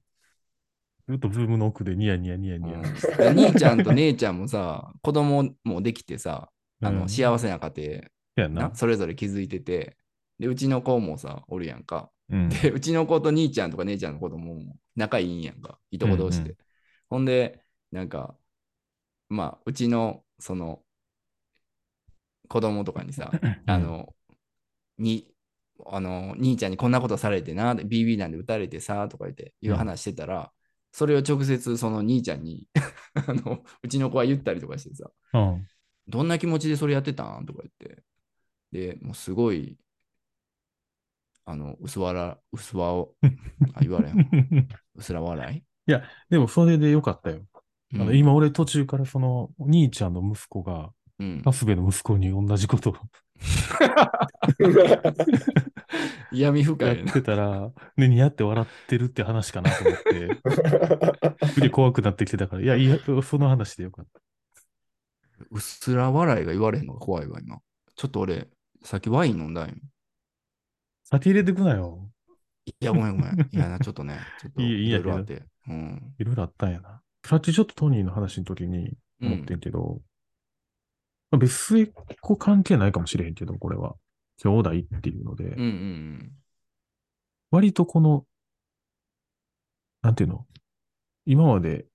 [1.09, 2.79] ずっとズームの奥でニヤニヤニヤニヤ。
[2.79, 8.05] うんで兄ちゃんと姉ちゃんもさ、子供もできてさ、あのうん幸せな家庭
[8.41, 8.75] やんなな、。
[8.75, 9.97] それぞれ気づいてて、
[10.39, 12.11] で、うちの子もさ、おるやんか。
[12.31, 12.49] うん。
[12.49, 15.79] で、うちの子と兄ちゃんとか姉ちゃんの子供も仲いいんやんか。
[15.91, 16.51] いとこ同士で。
[16.51, 16.57] うん
[17.11, 18.37] ほんで、なんか、
[19.29, 20.83] まあ、うちの、その、
[22.49, 23.31] 子供とかにさ、
[23.67, 24.15] あの、
[24.99, 25.33] に、
[25.87, 30.53] あの、兄ちゃんにこんなことされてな、で BB なんで撃たれてさ、とか言って、いう話してたら、
[30.93, 32.69] それを直接その兄ちゃんに
[33.15, 35.67] あの、うちの子は言ったりとかしてさ、うん。
[36.07, 37.47] どんな気持ちでそれやってたん？
[37.47, 38.03] とか言って。
[38.75, 39.79] で、もうすごい、
[41.45, 43.15] あの、薄笑、薄わを、
[43.75, 44.69] あ、言われん。
[44.97, 45.93] 薄ら笑い
[46.29, 47.47] でも、それでよかったよ。
[47.95, 51.41] あのうん今、俺途中からその、お兄ちゃんの息子が、うん。
[51.43, 52.97] カスベの息子に同じことを
[56.33, 57.13] 闇深やいな。
[57.13, 60.41] ってたら、ね、似合って笑ってるって話かなと思って、
[61.47, 64.21] すげえ怖くなってきてたから、いや、いや、その話でよかった。
[65.53, 67.61] 薄ら笑いが言われへんのが怖いわ、今。
[67.97, 68.49] ちょっと俺、
[68.85, 69.75] さっきワイン飲んだんよ。
[71.05, 72.11] 先入れてくなよ。
[72.67, 73.41] いや、ごめんごめん。
[73.53, 75.47] いやな、ちょっとね、ちょっといいいいいやけどろいろあって。
[75.69, 76.15] うん。
[76.19, 77.03] いろいろあったんやな。
[77.25, 78.89] さっきちょっとトニーの話の時に
[79.21, 80.03] う思ってんんけど、
[81.31, 83.97] まあ別末っ子関係ないかもしれへんけど、これは。
[84.39, 86.33] 兄弟っていうので、うんうん
[87.51, 88.27] 割とこの、
[90.03, 90.45] なんていうの？
[91.25, 91.87] 今まで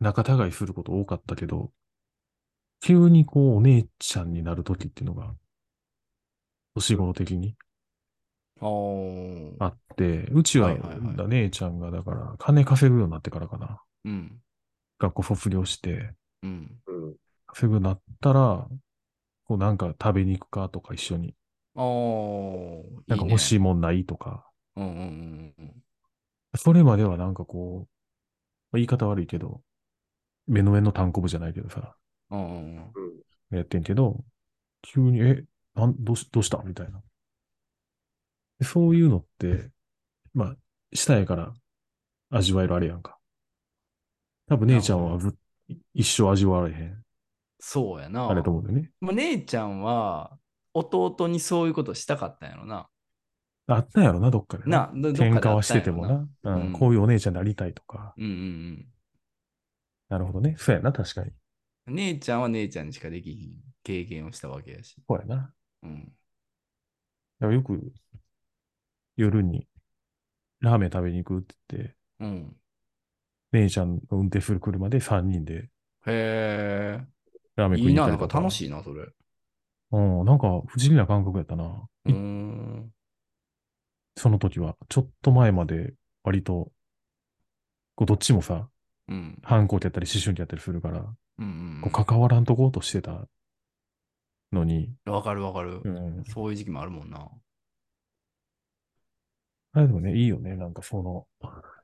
[0.00, 1.72] 仲違いすること多かったけど、
[2.80, 5.32] 急にこうお姉ちゃんになるときっていうのが、
[6.76, 7.56] 年頃的に
[8.60, 9.56] うん。
[9.58, 13.80] あって、うちははいはいはいだ姉ちゃんがだから金稼ぐようになってからかな。
[14.04, 14.40] うん。
[14.98, 16.12] 学校卒業して、
[16.42, 16.80] うん。
[16.86, 17.14] うん
[17.48, 18.68] 稼ぐようになったら、
[19.44, 21.34] こうなんか食べに行くかとか一緒に、
[21.74, 21.84] ああ。
[23.06, 24.86] なんか欲しいいもんないとか、いね。
[24.86, 25.82] うんうんうんうん。
[26.56, 27.88] それまではなんかこう、
[28.72, 29.62] まあ言い方悪いけど、
[30.46, 31.96] 目の上の単行部じゃないけどさ、
[32.30, 32.92] うんうんうん。
[32.94, 34.24] うんやってんけど、
[34.82, 35.44] 急に、え、
[35.76, 36.58] なん、どうし、どうした？
[36.64, 37.00] みたいな。
[38.58, 39.70] でそういうのって、
[40.34, 40.56] まあ、
[40.94, 41.52] したいから
[42.30, 43.18] 味わえるあれやんか。
[44.48, 45.36] 多分姉ちゃんはず
[45.92, 47.02] 一生味わわれへん。
[47.60, 48.28] そうやな。
[48.28, 48.90] あれと思うんだよね。
[49.00, 50.38] まあ、姉ちゃんは
[50.72, 52.88] 弟にそういうことしたかったんやろな。
[53.66, 54.90] あったんやろな、どっかでな。
[54.92, 56.28] な、どどっかで喧嘩はしててもな。
[56.44, 58.14] うんうんこういうお姉ちゃんになりたいとか。
[58.16, 58.86] うんうん
[60.08, 60.54] なるほどね。
[60.56, 61.32] そうやな、確かに。
[61.88, 61.94] うん。
[61.96, 64.94] 姉ちゃんは姉ちゃんにしかできひん経験をしたわけやし。
[65.08, 65.52] そうやな。
[65.82, 66.04] うん。
[67.40, 67.92] だからよく
[69.16, 69.66] 夜に
[70.60, 72.56] ラーメン食べに行くって言って、うん。
[73.52, 75.68] 姉ちゃんの運転する車で3人で
[76.06, 77.00] へ
[77.56, 78.34] ラーメン食いに行ったりとか。
[78.34, 79.06] か楽しいな、それ。
[79.92, 81.88] うん、なんか不思議な感覚やったな。
[82.06, 82.92] うーん。
[84.16, 84.76] その時は。
[84.88, 86.72] ちょっと前まで割と、
[87.94, 88.68] こうどっちもさ、
[89.08, 89.38] うん。
[89.42, 91.04] 反抗期やったり思春期やったりするから、
[91.38, 93.28] うんこう関わらんとこうとしてた
[94.52, 95.12] のに、うん。
[95.12, 95.88] わかるわかるう。
[95.88, 96.24] ん。
[96.24, 97.28] そういう時期もあるもんな。
[99.72, 100.56] あれでもね、いいよね。
[100.56, 101.26] なんかその、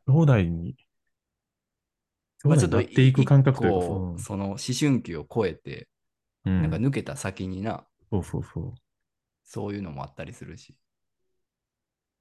[0.07, 0.77] 兄弟に、
[2.43, 5.89] 兄まあちょっと弟になっていく感覚というか、一個その思春期を超えて、
[6.45, 8.75] うんなんか抜けた先にな、そうそうそ
[9.45, 10.77] そういうのもあったりするし。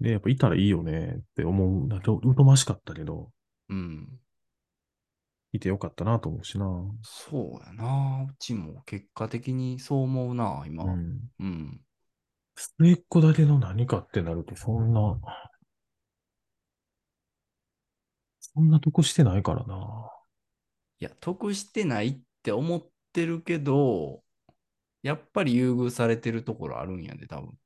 [0.01, 0.03] う。
[0.03, 1.87] で、やっぱいたらいいよねって思う。
[1.87, 3.31] なんかうとましかったけど、
[3.69, 4.20] うん。
[5.53, 6.65] いてよかったなと思うしな。
[7.03, 8.25] そうやな。
[8.29, 10.85] うちも結果的にそう思うな、今。
[10.85, 11.19] うん。
[11.39, 11.81] うん。
[12.55, 15.19] 末っ子だけの何かってなると、そんな、
[18.39, 20.09] そんなとこしてないからな。
[20.99, 24.23] いや、得してないって思ってるけど、
[25.03, 27.57] やっぱり優遇されてるところあるんやで、多分。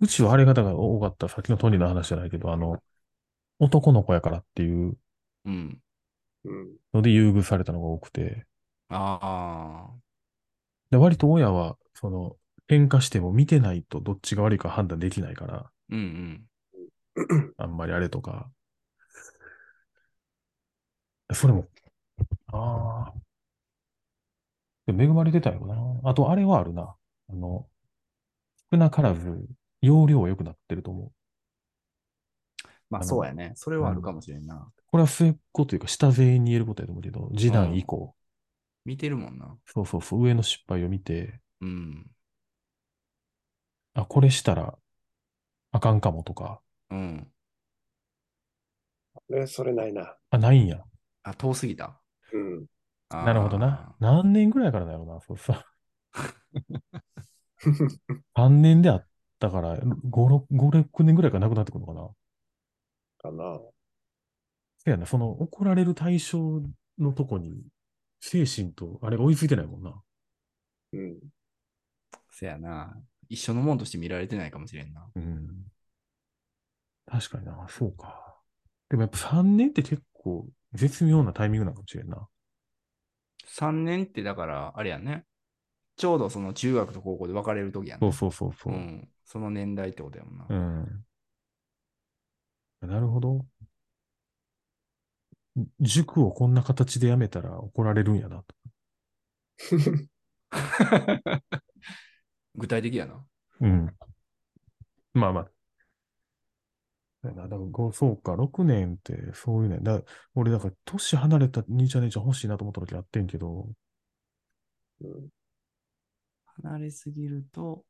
[0.00, 1.28] うちはあれ方が多かった。
[1.28, 2.82] さっきのトニーの話じゃないけど、あの、
[3.58, 4.96] 男の子やからっていう
[5.44, 5.80] うん。
[6.44, 6.76] うん。
[6.94, 8.46] ので優遇されたのが多くて、
[8.88, 9.90] ああ。
[10.90, 12.36] で割と親は、その、
[12.68, 16.46] 喧嘩しても見てないとどっちが悪いか判断できないから、うん
[17.16, 17.52] うん。
[17.56, 18.50] あんまりあれとか。
[21.32, 21.66] それも、
[22.48, 23.14] ああ。
[24.86, 26.10] でも恵まれてたよな。
[26.10, 26.94] あと、あれはあるな。
[27.30, 27.66] あの、
[28.70, 29.46] 少なからず、
[29.80, 31.12] 容量は良くなってると思う。
[32.90, 33.52] まあそうやね。
[33.54, 34.70] それはあるかもしれんな。
[34.92, 38.14] これは末っ子というか、下全員に言えることやと思うけど、次男以降、
[38.84, 39.58] 見てるもんな。
[39.66, 42.10] そうそうそう、上の失敗を見て、うん。
[43.94, 44.78] あ、これしたら
[45.72, 47.32] あかんかもとか、うん。
[49.28, 50.16] ね、それないな。
[50.30, 50.84] あ、ないんや。
[51.22, 52.00] あ、遠すぎた。
[52.32, 52.66] うん。
[53.10, 53.94] あーなるほどな。。
[54.00, 55.64] 何年ぐらいからだろうな、そうさ。
[58.36, 59.06] 3年であっ
[59.40, 62.14] たから、5、6、5、6年ぐらいからなくなってくるのかな。
[63.18, 63.58] かな。
[64.84, 66.60] そうやな、その怒られる対象
[66.98, 67.62] のとこに、
[68.20, 70.02] 精神とあれが追いついてないもんな。
[70.92, 71.18] うん。
[72.30, 72.96] せやな。
[73.28, 75.08] 一緒のもんとして見られてないかもしれんな。
[75.14, 75.48] うん。
[77.06, 78.40] 確かにな、そうか。
[78.88, 82.28] でもやっぱ3年って結構絶妙なタイミングなのかもしれんな。
[83.46, 85.24] 3年ってだから、あれやね。
[85.96, 88.00] ちょうどその中学と高校で別れる時やね。
[88.00, 88.76] そうそうそうそうう。
[88.76, 89.08] ん。
[89.24, 90.46] その年代ってことやもんな。
[90.48, 91.04] うん。
[92.88, 93.46] なるほど。
[95.80, 98.54] 塾をこんな形でやめたら怒られるんやなと。
[102.54, 103.24] 具体的やな。
[103.60, 103.96] うん。
[105.14, 105.50] まあまあ。
[107.22, 109.78] だからごそうか、6年ってそういうね。
[109.80, 110.02] だ
[110.34, 113.68] 俺、だから、年離れた兄ちゃん姉ちゃん欲しいなと思った時あってんけど、
[115.00, 115.28] うん。
[116.62, 117.84] 離れすぎると、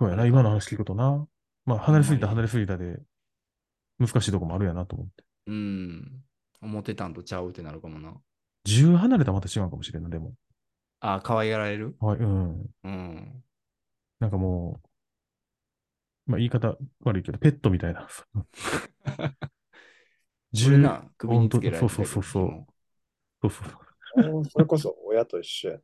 [0.00, 1.26] そうやな、今の話聞くとな。
[1.64, 2.98] まあ、離れすぎた離れすぎたで、
[3.98, 5.27] 難しいとこもあるやなと思って。
[5.48, 6.22] うん。
[6.60, 8.14] 思ってたんとちゃうってなるかもな。
[8.64, 10.34] 10離れたらまた違うかもしれんな、でも。
[11.00, 11.96] あ、可愛がられる？
[12.00, 12.66] はい、うん。
[12.84, 13.42] うん。
[14.20, 14.80] なんかも
[16.26, 18.06] う、まあ言い方悪いけど、ペットみたいな。
[20.52, 22.66] それな、首につけられてそうそうそうそう。
[23.42, 24.44] そうそう。
[24.50, 25.78] それこそ親と一緒や。
[25.78, 25.82] そ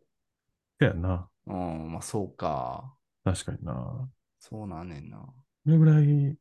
[0.81, 1.29] うやんな。
[1.47, 2.97] うん、まあそうか。
[3.23, 4.11] 確かにな。
[4.41, 5.25] そうなんねんな。
[5.65, 6.37] それぐらい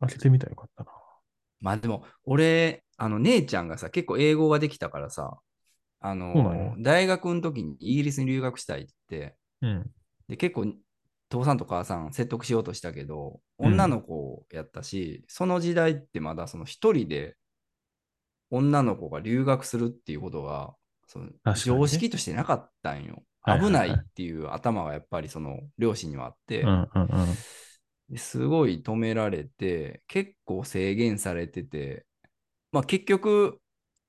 [0.00, 0.99] 開けてみたらよかったな。
[1.60, 5.38] まあでも、俺、あの、姉ちゃんがさ、結構英語ができたからさ、
[6.00, 9.90] あの、大学の時にイギリスに留学したいって言って、うん。
[10.28, 10.72] で、結構、
[11.28, 17.36] 父さんと母さん説得しようとしたけど、うん女の子やったし、その時代ってまだその一人で
[18.50, 20.74] 女の子が留学するっていうことが、
[21.06, 23.22] その確かにね常識としてなかったんよ。
[23.42, 27.08] はいはいはい危ないっていう頭がやっぱりその両親にはあって、うんうんうん。
[28.10, 32.06] ですごい止められて、結構制限されてて、
[32.72, 33.60] まあ結局、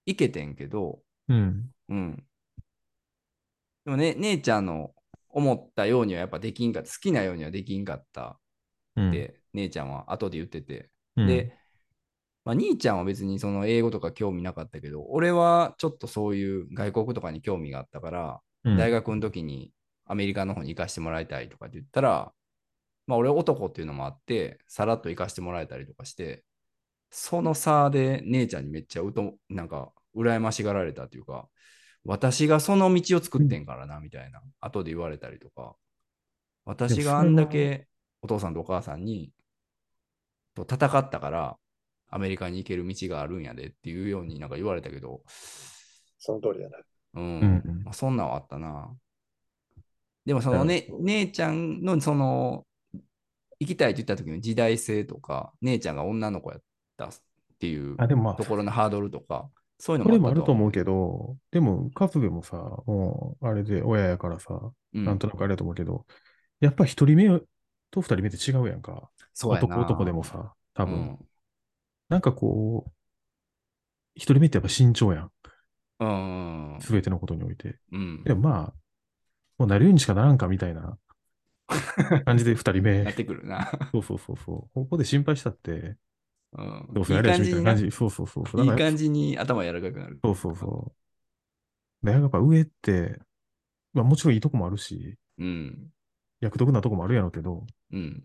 [0.05, 0.99] いけてんけど、
[1.29, 1.69] うん。
[1.89, 2.23] うん。
[3.85, 4.93] でもね、姉ちゃんの
[5.29, 8.39] 思ったようにはやっぱできんかった、好きなようにはできんかった
[8.95, 9.09] うん。
[9.09, 10.89] って、姉ちゃんは後で言ってて。
[11.15, 11.55] うん、で、
[12.43, 19.71] まあ、兄ちゃんは別にその英語とか興味なかったけど、俺はちょっとそういう外国とかに興味があったから、うん、大学の時に
[20.05, 22.33] アメリカの方に行かしてもらいたいとかって言ったら、
[23.11, 26.45] まあ俺男っていうのもあって、さらっと行かしてもらえたりとかして、
[27.09, 31.49] その差で姉ちゃんにめっちゃうと、なんか羨ましがられたというか、
[32.05, 35.75] 私がその道を作ってんからな、みたいな、後で言われたりとか、
[36.63, 37.89] 私があんだけ
[38.21, 39.33] お父さんとお母さんに、
[40.55, 41.57] と戦ったから、
[42.07, 45.21] アメリカに行ける道があるんやでっていうようになんか言われたけど、
[46.17, 46.77] その通りだな。
[47.15, 47.23] うん。
[47.23, 48.95] うんうんまあ、そんなんはあったな。
[50.25, 52.65] でもそのね、姉ちゃんのその、
[53.61, 56.61] 行きたいって言った時の時代性とか、姉ちゃんが女の子やっ
[56.97, 57.09] たっ
[57.59, 64.59] ていうあ、でもまあと、ころのハードルとか、そういうのこれももあったとと思うけど、でも、カズベもさ、もう、あれで親やからさ、
[64.93, 66.07] うんなんとなくあれだと思うけど、
[66.59, 67.27] やっぱ一人目
[67.91, 69.11] と二人目って違うやんか。
[69.35, 70.95] そうやな男男でもさ、多分。
[70.95, 71.19] うん
[72.09, 72.91] なんかこう、
[74.15, 75.31] 一人目ってやっぱ慎重やん。
[75.99, 76.05] う
[76.77, 76.81] ん。
[76.81, 77.77] すべてのことにおいて。
[77.93, 78.23] うん。
[78.25, 78.73] でもまあ、
[79.57, 80.97] もうなるようにしかならんかみたいな
[82.25, 83.13] 感じで二人目なっ。
[83.13, 83.71] てくるな。
[83.91, 84.73] そうそうそうそう。
[84.73, 85.97] ここで心配したって、
[86.53, 86.89] うん。
[86.93, 87.91] どうせやれやしみたいな感いいじ。
[87.91, 90.19] そうそうそういい感じに頭柔らかくなる。
[90.23, 90.93] そうそうそ
[92.03, 92.05] う。
[92.05, 93.19] で、やっぱ上って、
[93.93, 95.91] まあもちろんいいとこもあるし、うん。
[96.39, 98.23] 役得なとこもあるやろうけど、うん。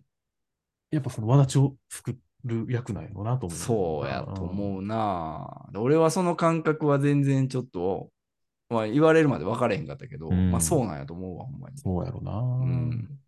[0.91, 3.59] やっぱその轍を作る役なんやろうなと思う。
[3.59, 4.51] そうやとう。
[4.51, 5.69] 思うな。
[5.75, 8.11] 俺はその感覚は全然ちょっと、
[8.69, 11.79] まあ、言われるまで分かれへんかったけど、うんまあそうなんやと思うわ、ほんまに。
[11.79, 12.39] そうやろうな。
[12.39, 13.19] うん。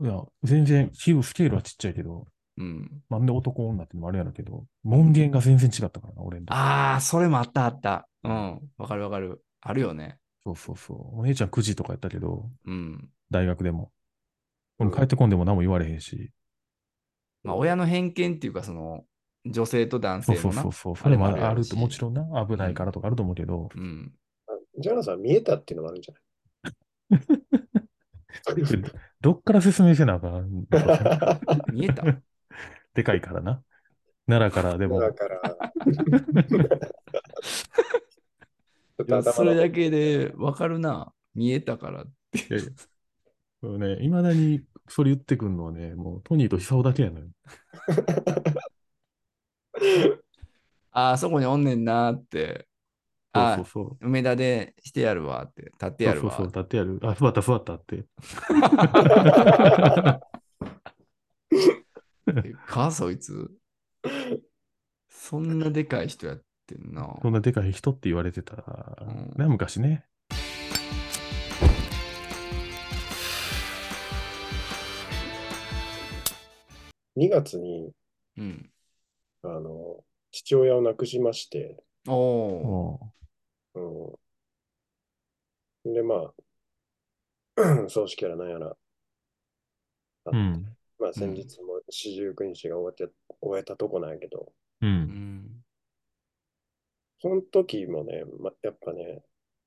[0.00, 2.26] いや、全然、ヒュースケールはちっちゃいけど、
[2.56, 3.02] うん。
[3.10, 8.08] なんで男女ってのもあるやろうけど、門限が全然違ったからな、俺んとこああ、それもあったあった。
[8.22, 8.60] うん。
[8.78, 9.42] わかるわかる。
[9.60, 10.18] あるよね。
[10.44, 11.20] そうそうそう。
[11.20, 13.08] お姉ちゃん9時とかやったけど、うん。
[13.30, 13.92] 大学でも。
[14.78, 16.30] 俺帰ってこんでも何も言われへんし。
[17.42, 19.04] まあ親の偏見っていうか、その、
[19.46, 20.42] 女性と男性のな。
[20.42, 20.96] そうそうそうそう。
[20.96, 24.12] それもあるあると、もちろんな、危ないからとかあると思うけど、うん。
[24.78, 26.20] ジャナさん見えたっていうのもあるんじゃな
[27.18, 27.43] い？
[29.20, 30.66] どっから説明せなあかん。
[31.72, 32.04] 見えた
[32.94, 33.62] でかいからな。
[34.26, 35.72] 奈良からでも、だから、
[39.32, 41.12] それだけで分かるな。
[41.34, 42.38] 見えたからって。
[42.38, 42.70] いやいや
[43.60, 47.26] そうね、いまだにそれ言ってくんのはね、もうトニーと久夫だけやのよ。
[50.90, 52.68] ああ、そこにおんねんなーって。
[53.34, 54.06] あそうそうそう。
[54.06, 55.64] 梅田でしてやるわって。
[55.72, 57.00] 立ってやるわそうそうそう、立ってやる。
[57.02, 58.04] あ、座った座ったって。
[62.36, 63.50] えか、そいつ？
[65.08, 67.18] そんなでかい人やってんな。
[67.20, 68.54] そんなでかい人って言われてた。
[69.02, 70.06] うんね、昔ね。
[77.16, 77.92] 2月に、
[78.36, 78.70] うん。
[79.42, 83.00] あの、父親を亡くしまして、おお。
[83.74, 84.18] お
[85.84, 85.92] うん。
[85.94, 86.32] で、ま
[87.56, 88.76] あ、 葬式やらなんやら、
[90.26, 90.76] あううん。
[90.98, 94.86] まあ先日も四十九日が終わって、終えたとこなんやけど、う。
[94.86, 95.64] うんん。
[97.20, 99.22] その時もね、ま、やっぱね、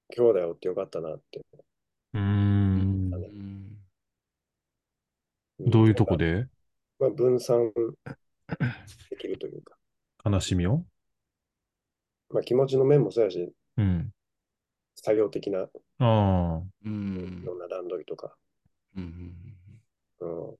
[0.09, 1.41] 兄弟おってよかったなって。
[2.13, 3.13] うーん。
[3.13, 3.77] うん
[5.59, 6.47] どういうとこで？
[6.99, 7.71] まあ、分散
[9.09, 9.75] できるというか、
[10.23, 10.85] 悲しみを？
[12.29, 14.13] まあ、気持ちの面もそうやし、うん。
[14.95, 15.69] 作業的な
[15.99, 16.63] ああ。
[16.85, 17.43] ういん。
[17.45, 18.37] ろんな段取りとか、
[18.95, 19.57] うん。
[20.19, 20.57] うん。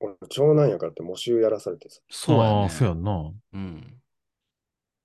[0.00, 2.62] 俺、長男やからって模習やらされてさ、そうやね。
[2.62, 3.32] ああ、そうやんな。
[3.54, 4.02] うん。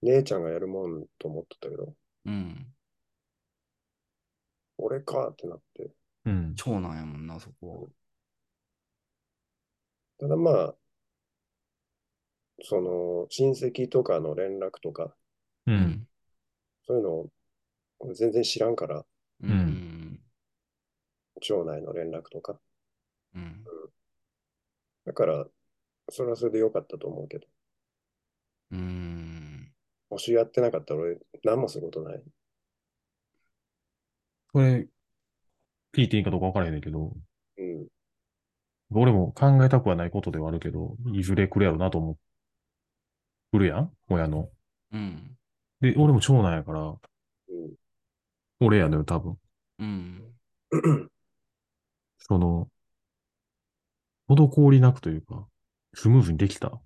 [0.04, 2.74] 姉ちゃんがやるもんと思ってたけど、うん。
[4.78, 5.90] 俺かってなって、
[6.26, 6.56] うん。
[6.56, 7.90] 長男やもんな、そこ。
[10.18, 10.76] ただまあ、
[12.64, 15.16] その、親戚とかの連絡とか、
[15.68, 15.72] う。。
[15.72, 16.08] うん
[16.86, 17.30] そういうのを
[18.00, 19.06] 俺全然知らんから、
[19.42, 20.20] うん。
[21.42, 22.60] 町内の連絡とか。
[23.36, 23.64] うん。
[25.06, 25.46] だから、
[26.10, 27.48] それはそれでよかったと思うけど、
[28.72, 29.74] うん。
[30.10, 32.24] 模試やってなかったら俺、何もすることない。
[34.52, 34.88] これ、
[35.94, 37.14] 聞いていいかどうか分からへんねんけど、
[37.58, 37.88] うん。
[38.92, 42.18] 俺も考えたくはないことではあるけど、いずれ来るやろなと思う。
[43.52, 43.92] 来るやん？
[44.10, 44.50] 親の。
[44.92, 45.38] うん。
[45.84, 46.98] で、俺も長男やから、うん。
[48.62, 49.38] 俺やのよ、多分。
[49.80, 50.24] うん。
[52.20, 52.70] その、
[54.30, 55.46] 滞りなくというか、
[55.94, 56.82] スムーズにできた。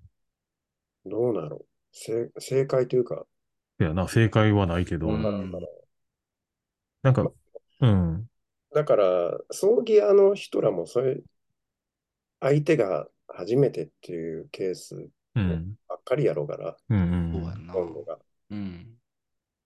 [1.06, 1.60] どうなの
[1.92, 3.24] 正正解というか、
[3.78, 5.68] いやな、正解はないけど、わからんから。
[7.04, 7.30] なんか、
[7.80, 8.26] うん、
[8.74, 11.20] だから、葬儀屋の人らも、それ、
[12.40, 17.32] 相手が初めてっていうケースうん、ばっかりやろうから、うん、うん。
[17.72, 18.18] 今度が。
[18.50, 18.98] うん。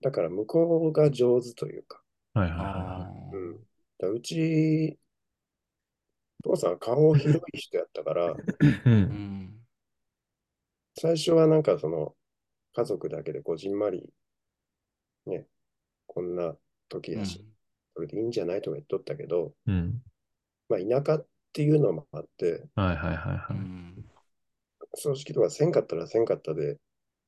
[0.00, 2.02] だから、向こうが上手というか、
[2.34, 3.32] はいはいあはあ。
[3.32, 3.68] うん。
[3.98, 4.98] だうち、
[6.44, 8.40] 父さん顔広い人やったから。
[8.60, 8.66] う。
[8.86, 9.62] うんん。
[10.94, 12.16] 最初はなんかその、
[12.74, 14.12] 家族だけでこじんまり、
[15.26, 15.46] ね、
[16.06, 16.56] こんな
[16.88, 17.44] 時やし、
[17.94, 20.02] それでいいんじゃないとか言っとったけど、うん。
[20.68, 23.56] まあ、田舎っていうのもあって、はいはいはいはうい。
[23.58, 24.04] ん。
[24.94, 26.78] 葬式とかせんかったらせんかったで、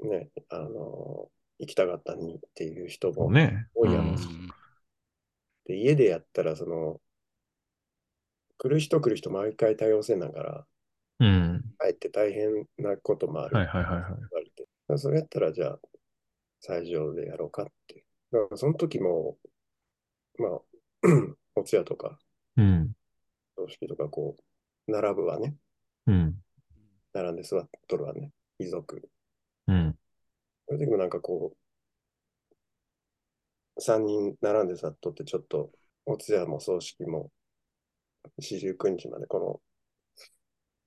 [0.01, 3.69] ね、あの、行きたかったにっていう人もね。
[3.75, 4.49] 多いやろうし、うん
[5.67, 7.01] で、家でやったら、その、
[8.59, 10.67] 来る人来る人毎回多様性だから、
[11.21, 11.65] うん。
[11.79, 13.57] かえって大変なこともある。
[13.57, 14.03] はいはいはいはい。
[14.03, 14.63] 言われて。
[14.63, 15.79] だからそれやったら、じゃあ、
[16.61, 18.05] 最上でやろうかって。
[18.31, 19.37] だから、その時も、
[20.39, 20.51] まあ、
[21.57, 22.19] お通夜とか、
[22.57, 22.93] うん。
[23.57, 25.57] 葬式とか、こう、並ぶわね。
[26.07, 26.37] うん。
[27.13, 28.33] 並んで座っとるわね。
[28.59, 29.09] 遺族。
[29.69, 29.99] うん。
[30.79, 31.55] そもなんかこ
[33.77, 35.71] う、3人並んで座っとって、ちょっと、
[36.07, 37.31] お通夜も葬式も、
[38.39, 39.61] 四十九日まで、この、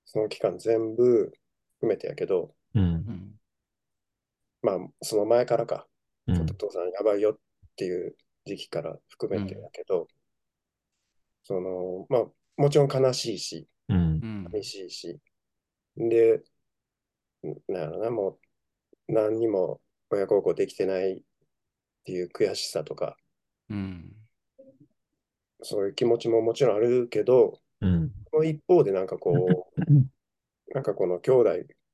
[0.04, 1.32] その期間全部
[1.78, 2.86] 含めてやけど、うんう。
[2.86, 3.34] ん
[4.62, 5.86] まあ、その前からか、
[6.26, 6.54] うんちょっと。
[6.54, 7.38] 父さんやばいよっ
[7.76, 10.08] ていう時期から含めてやけど、
[11.44, 12.26] その、まあ、
[12.56, 14.00] もちろん悲しいし、うんう。
[14.26, 15.20] ん寂しいし、
[15.96, 16.42] で、
[17.68, 18.38] なんやろな、もう、
[19.08, 19.80] 何にも
[20.10, 21.20] 親孝行できてないっ
[22.04, 23.16] ていう悔しさとか、
[23.68, 24.12] うん
[25.62, 28.12] そういう気持ちももちろんあるけど、うん。
[28.30, 29.80] その一方でなんかこう、
[30.72, 31.50] なんかこの兄弟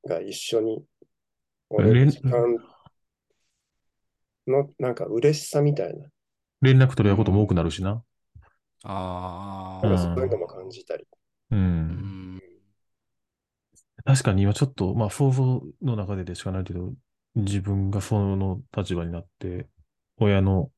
[0.06, 0.84] が一緒に
[1.70, 2.58] おれる時間
[4.46, 6.08] のなんか嬉しさみたいな、
[6.60, 8.02] 連絡取り合うことも多くなるしな。
[8.84, 11.06] ああなんかそういうのも感じたり。
[11.50, 11.56] う。
[11.56, 11.93] うんん
[14.05, 16.92] 確かに今ちょっと、まあ想像の中ででしかないけど、
[17.34, 19.68] 自分がその立場になって、
[20.18, 20.70] 親の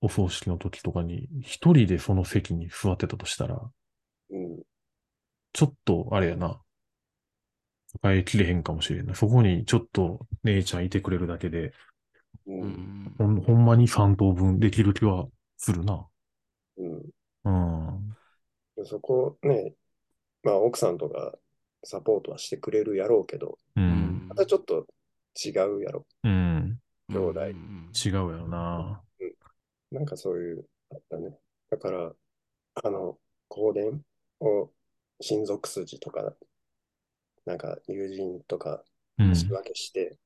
[0.00, 3.60] お葬式の時とかに、一人でその席に座ってたとしたら、
[4.30, 4.62] うん、
[5.54, 6.60] ちょっと、あれやな、
[8.00, 9.16] 抱えきれへんかもしれんない。
[9.16, 11.72] そこにちょっと姉ちゃんいてくれるだけで、
[12.46, 15.26] う、うんんほんほんまに3等分できる気は
[15.58, 16.06] するな。
[16.78, 17.02] うん。
[17.44, 18.16] うん。
[18.76, 19.74] でそこね、
[20.42, 21.34] まあ奥さんとか
[21.84, 23.80] サポートはしてくれるやろうけど、う。
[23.80, 24.86] うんんまたちょっと
[25.44, 26.06] 違うやろ。
[26.24, 26.78] うん。
[27.08, 29.02] 兄弟うん違うやろな。
[29.90, 31.36] なんかそういう、あったね。
[31.70, 32.12] だから、
[32.82, 33.18] あの、
[33.48, 34.02] 香典
[34.40, 34.70] を
[35.20, 36.34] 親族筋とか、
[37.44, 38.84] なんか友人とか
[39.18, 39.36] うん。
[39.36, 40.18] 仕分けして、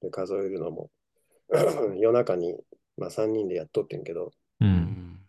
[0.00, 0.90] で数えるのも
[1.98, 2.56] 夜中に、
[2.96, 4.64] まあ、3人でやっとってんけど、う。
[4.64, 5.20] うんん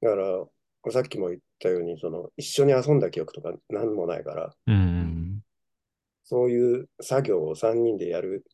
[0.00, 4.72] だから、さっきも言ったように、その一緒に遊んだ記憶とか何もないから、う。
[4.72, 5.42] うんん
[6.24, 8.44] そういう作業を3人でやる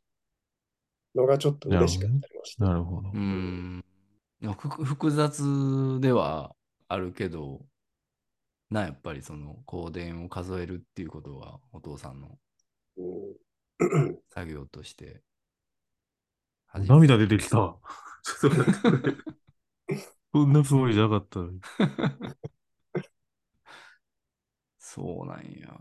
[1.16, 2.62] のがちょっと嬉しかったりもして。
[2.62, 3.18] なるほどう。
[3.18, 3.84] ん
[4.40, 6.54] 複雑では
[6.88, 7.62] あるけど、
[8.70, 12.38] な、やっぱりその香典を数えるっていうことは、お父さんの
[12.96, 15.22] うん作業として。
[16.74, 17.76] 涙出てきた。
[20.32, 21.60] そんなつもりじゃなかったのに。
[24.94, 25.74] そうなんや。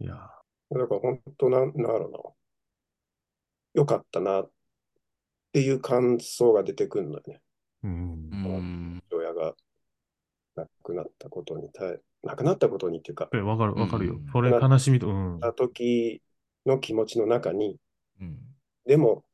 [0.00, 0.14] いや、
[0.70, 3.80] だから本当なん、なんだろうな。
[3.82, 4.50] よかったなっ
[5.52, 7.40] ていう感想が出てくるのよね。
[7.84, 7.90] うん
[8.32, 8.36] う。
[8.36, 9.02] ん。
[9.12, 9.54] 親が
[10.56, 14.26] 亡くなったことに対、亡くなったことにっていうか、え、わかる、わかるようん。
[14.32, 15.40] それ悲しみと、うん。
[15.40, 16.20] た時
[16.66, 17.78] の気持ちの中に、
[18.20, 18.38] うん。
[18.86, 19.24] でも、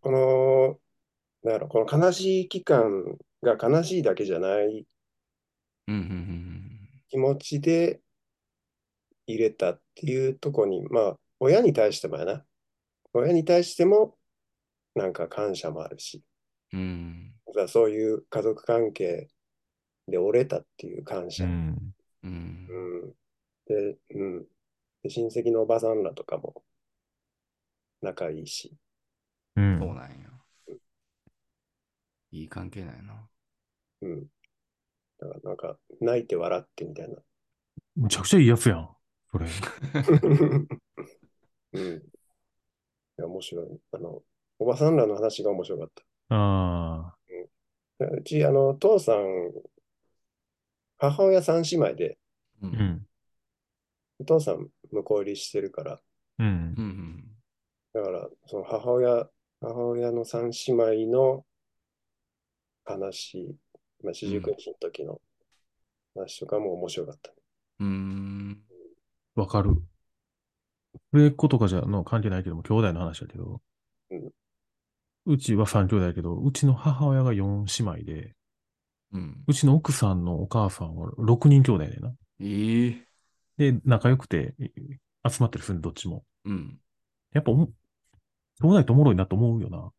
[0.00, 0.80] この、
[1.44, 4.84] なんやろ、この悲しい期間が悲しいだけじゃない
[5.86, 5.94] うん。
[5.94, 6.63] うん。
[7.14, 8.00] 気持ちで
[9.28, 12.44] 入れたっていうとこに、まあ、親に対してもやな。
[13.12, 14.18] 親に対しても、
[14.96, 16.24] なんか感謝もあるし、
[16.72, 17.32] うん。
[17.68, 19.28] そういう家族関係
[20.08, 21.44] で折れたっていう感謝。
[21.44, 21.94] うん。
[22.24, 22.66] うん。
[22.68, 23.12] うん
[23.66, 24.46] で、うん。
[25.04, 26.64] で、親戚のおばさんらとかも
[28.02, 28.76] 仲いいし、
[29.54, 29.78] うん。
[29.78, 30.16] そうなんや。
[32.32, 33.28] いい関係なんやな。
[34.02, 34.26] うん。
[35.24, 37.16] だからなんか、泣いて笑ってみたいな。
[37.96, 38.90] むちゃくちゃいいやつやん。
[39.30, 39.46] それ。
[41.72, 41.96] うん。
[41.96, 42.00] い
[43.16, 43.80] や、面白い。
[43.92, 44.22] あの、
[44.58, 46.02] おばさんらの話が面白かった。
[46.28, 47.14] あ
[48.00, 49.52] うち、あの、父さん、
[50.98, 52.18] 母親三姉妹で、
[52.62, 52.66] う。
[52.66, 52.68] あ。
[52.68, 53.06] うんん。
[54.20, 56.00] お父さん向こう入りしてるから、
[56.38, 56.82] うんう。
[56.82, 57.24] ん。
[57.94, 61.46] だから、その母親、母親の三姉妹の
[62.84, 63.56] 話、
[64.04, 65.20] まあ、四十九日の時の
[66.14, 67.32] 話とかも面白かった。
[67.80, 68.58] うん。
[69.34, 69.74] わかる。
[71.12, 73.60] 上っ子とかじゃの関係ないけども、兄弟の話だけど、
[74.10, 74.30] うん
[75.26, 78.34] うちは三兄弟だけど、うちの母親が四姉妹で、
[79.12, 79.42] うん。
[79.46, 82.12] うちの奥さんのお母さんは六人兄弟でな。
[82.40, 83.72] ええ。
[83.72, 84.70] で、仲良くて、え
[85.26, 86.24] 集まったりするどっちも。
[86.44, 86.78] うん。
[87.32, 87.70] やっぱおも、
[88.60, 89.78] 兄弟とおもろいなと思うよな。
[89.78, 89.90] うん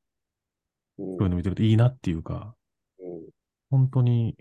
[0.97, 2.64] そういうの見てるといいなっていうか、うん
[3.75, 4.37] 本当に、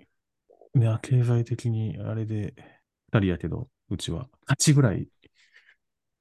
[0.75, 2.55] ね、経済的にあれで、
[3.13, 5.09] 二人やけど、うちは、8ぐらい。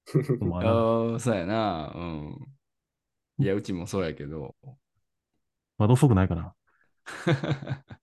[0.66, 1.92] ああ、そうやな。
[1.96, 2.48] うん。
[3.38, 4.56] いや、うちもそうやけど。
[5.78, 6.56] まだ遅くないかな。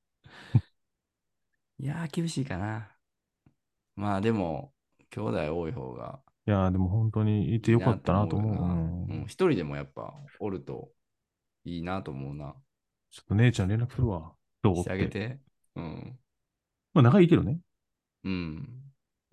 [1.78, 2.96] いやー、厳しいかな。
[3.96, 4.72] まあでも、
[5.10, 8.54] 兄弟多い方がいやー、でも本当にいてよかったなと思う。
[8.54, 10.92] よなうんうん一人でもやっぱおると
[11.64, 12.54] いいなと思うな。
[13.10, 14.32] ちょっと姉ちゃん連絡するわ。
[14.62, 15.10] どうっしてあげて。
[15.10, 15.38] て。
[15.76, 16.18] うん。
[16.92, 17.58] まあ仲いいけどね。
[18.24, 18.68] うん。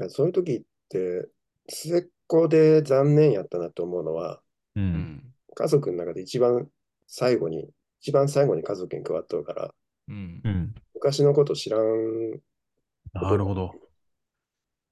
[0.09, 1.27] そういう時って、
[1.69, 4.41] 末っ子で残念やったなと思うのは、
[4.75, 4.79] う。
[4.79, 5.33] うんん。
[5.55, 6.69] 家族の中で一番
[7.07, 7.69] 最後に、
[8.01, 9.73] 一番最後に家族に加わっとるから、
[10.07, 10.49] うんう。
[10.49, 10.75] ん。
[10.93, 12.41] 昔のこと知らん、
[13.13, 13.73] なるほど。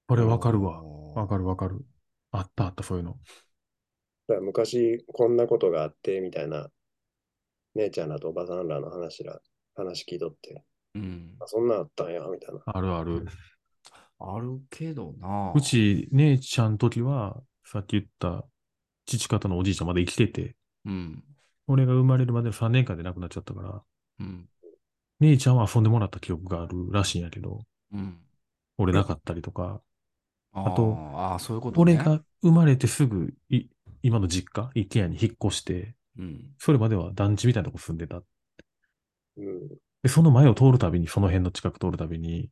[0.08, 0.82] これわかるわ。
[0.82, 1.84] わかるわかる。
[2.32, 3.18] あったあった、そういうの。
[4.28, 6.68] だから昔こんなことがあってみたいな、
[7.74, 9.40] 姉ちゃんらとおばさんらの話ら、
[9.76, 10.64] 話聞いとって、
[10.94, 11.46] うんあ。
[11.46, 12.60] そんなんあったんや、みたいな。
[12.66, 13.26] あるある。
[14.18, 15.52] あるけどな。
[15.54, 18.44] うち、姉ちゃんの時は、さっき言った
[19.04, 21.22] 父方のおじいちゃんまだ生きてて、うん。
[21.66, 23.82] 俺が生まれるまでの3年間で亡くなっちゃったから、
[24.20, 24.48] うん。
[25.20, 28.18] 姉ちゃんは遊んでもらった記憶があるらしいんやけど、うん。
[28.78, 29.80] 俺なかったりとか、
[30.52, 31.94] あとーあー、そういうことね。
[31.94, 33.66] 俺が生まれてすぐい、
[34.02, 36.54] 今の実家、一軒家に引っ越して、うん。
[36.58, 38.16] それまでは団地みたいなとこ住んでた。
[38.16, 38.24] うん。
[40.02, 42.50] で、その前を通るたびに、その辺の近く通るたびに、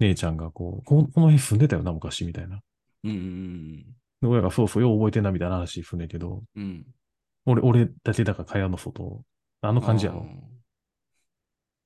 [0.00, 2.60] 姉ちゃんがこう、ここの辺住んでたよな、昔、みたいな。
[3.04, 6.62] うんうんで、親がそうそう、よう覚えてんな、みたいな話すんねんけど、うん。
[6.62, 6.86] うん。
[7.46, 9.24] 俺、俺だけだから蚊帳の外、
[9.60, 10.26] あの感じやろ。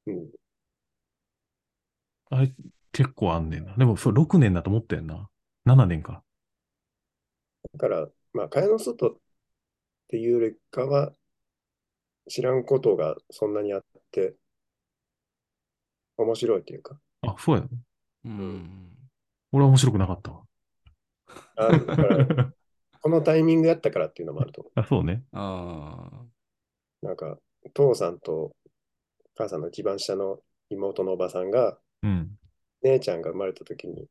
[0.06, 0.30] うん。
[2.30, 2.54] あれ、
[2.92, 3.74] 結構あんねんな。
[3.76, 5.28] でも、それ6年だと思ったよな。
[5.64, 6.22] 7年か。
[7.72, 9.16] だから、まあ、蚊帳の外っ
[10.08, 11.12] ていうよりかは、
[12.28, 14.34] 知らんことがそんなにあって、
[16.16, 17.68] 面白いというか、あ、そうやね。
[18.24, 18.88] うん。
[19.52, 20.42] 俺は面白くなかったわ。
[21.56, 22.52] あだから
[23.00, 25.24] このタイミングやったからっていうのもあると思あ、そうね。
[25.32, 26.24] ああ。
[27.02, 27.06] う。
[27.06, 27.38] なんか、
[27.74, 28.56] 父さんと
[29.38, 32.36] 母さんの一番下の妹のおばさんが、うん。
[32.82, 34.08] 姉ちゃんが生まれた時に、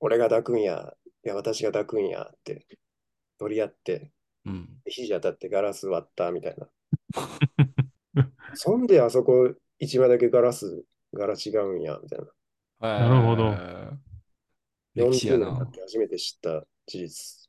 [0.00, 2.66] 俺が抱くんや、いや、私が抱くんやって
[3.38, 4.10] 取り合って、
[4.44, 4.68] うん。
[4.86, 6.68] 肘当たってガラス割ったみたいな。
[8.54, 12.26] そんであそこ一枚だけガラス、柄違うんや、みたいな。
[12.80, 13.54] なるほど
[14.94, 15.70] 歴史や40年経なっ。
[15.70, 17.48] て初めて知った事実。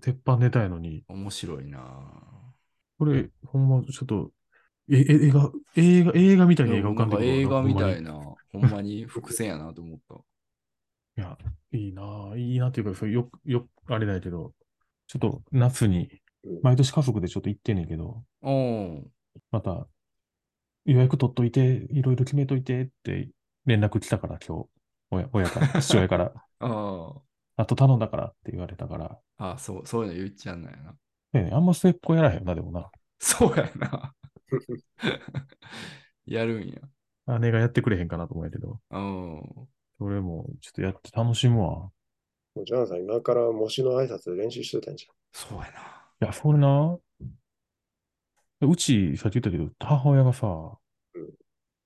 [0.00, 1.04] 鉄板ネタやのに。
[1.08, 1.80] 面白いな。
[2.98, 4.30] これ、ほんま、ちょっと、
[4.90, 8.12] え、え映画、映画、映画みたいに映画浮かなんでくるわ映画みたいな。
[8.12, 8.18] な、
[8.52, 10.14] ほんまに伏線やなと思った。
[11.16, 11.38] いや、
[11.72, 14.54] いいなぁいいなっていうか、それよ、よ、あれだけど、
[15.06, 19.02] ちょっと夏に、うん毎年家族でちょっと行ってんねんけど、おー
[19.50, 19.88] また、
[20.84, 23.30] 予約取っといて、いろいろ決めといてって
[23.66, 24.68] 連絡来たから、今日、
[25.10, 27.14] 親、親から、 父親から、あ
[27.56, 29.52] あと頼んだからって言われたから、あ。
[29.52, 30.90] あそう、そういうの言っちゃうんだよな。
[31.32, 32.90] ねえあんま末っ子やらへんよな、でもな。
[33.18, 34.14] そうやな。
[36.26, 37.38] やるんや。
[37.38, 39.68] 姉がやってくれへんかなと思うけど、うん。
[39.98, 41.90] それもちょっとやって楽しむわ。
[42.54, 45.68] もうジョナさん、今から模試の挨拶練習しといたんじそうやな。
[45.68, 46.96] いや、それな、
[48.64, 50.46] うち、さっき言ったけど、母親がさ、
[51.14, 51.30] うん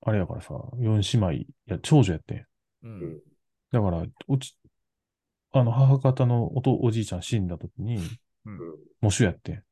[0.00, 2.38] あれやからさ、四姉妹、いや、長女やってん。
[2.38, 3.20] うゃん。
[3.72, 4.56] だから、うち、
[5.52, 7.96] あの、母方のおとおじいちゃん死んだ時に、
[8.46, 8.58] うん。
[9.02, 9.62] 喪主やってん。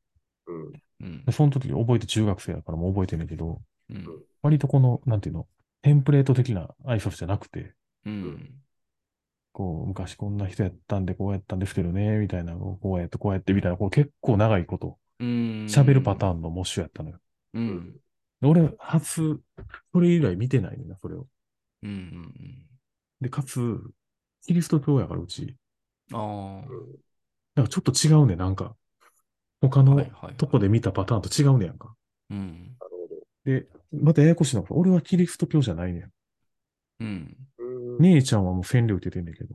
[1.01, 1.25] うん。
[1.33, 4.07] その時覚えて中学生やからもう覚えてんねんけど、うん。
[4.43, 5.47] 割とこの、なんていうの、
[5.83, 8.55] テンプレート的な挨拶じゃなくて、うん。
[9.53, 14.97] こう、昔こんな人やったんでこうやったんですけどね、みたいな、こうやってこうやってみたいな、こう結構長いこと、うん。
[15.21, 17.19] 喋るパターンの喪主やったのよ。
[17.55, 17.93] うん。
[18.41, 19.41] で俺、初、
[19.93, 21.27] それ以来見てないねんな、それを。
[21.83, 21.91] うん。
[21.91, 22.35] うん。
[23.21, 23.81] で、かつ、
[24.47, 25.57] キリスト教やから、うち。
[26.13, 26.21] ああ。
[26.69, 26.97] うん
[27.57, 28.77] なんかちょっと違うねん、なんか。
[29.63, 29.99] 他の
[30.37, 31.95] とこで見たパターンと違うねんやんか。
[32.31, 32.77] うん。
[32.79, 33.51] なるほど。
[33.51, 36.11] で、またややこしいのが、俺はキリスト教じゃないねん。
[37.01, 37.37] うん。
[37.59, 37.63] う
[37.99, 39.55] ん姉ちゃんはもう洗礼受けてんねんけど、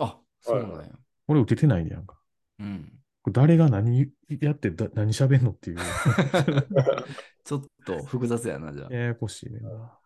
[0.00, 0.88] あ、そうなんや。
[1.28, 2.16] 俺受けてないねんやんか。
[2.58, 3.01] うん。
[3.30, 4.10] 誰が何
[4.40, 5.76] やってだ何喋んのっていう。
[7.44, 8.92] ちょっと複雑やな、じゃあ。
[8.92, 9.98] ややこしいねんな。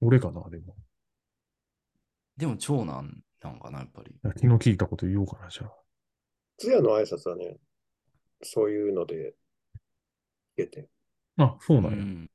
[0.00, 0.74] 俺かな、でも。
[2.36, 4.14] でも長男なんかな、やっぱり。
[4.22, 5.72] 昨日聞いたこと言おうかな、じゃあ。
[6.58, 7.58] 通夜の挨拶はね、
[8.42, 9.34] そういうので
[10.56, 10.88] 聞けて。
[11.36, 11.96] あ、そうなんや。
[11.98, 12.30] ん。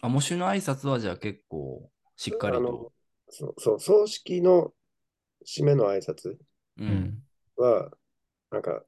[0.00, 2.92] あ、喪主の挨拶はじゃあ結構しっかりとあの。
[3.30, 4.72] そう、そう葬式の
[5.46, 6.38] 締めの挨拶う
[6.78, 7.22] うんん。
[7.56, 7.90] は、
[8.50, 8.82] なんか、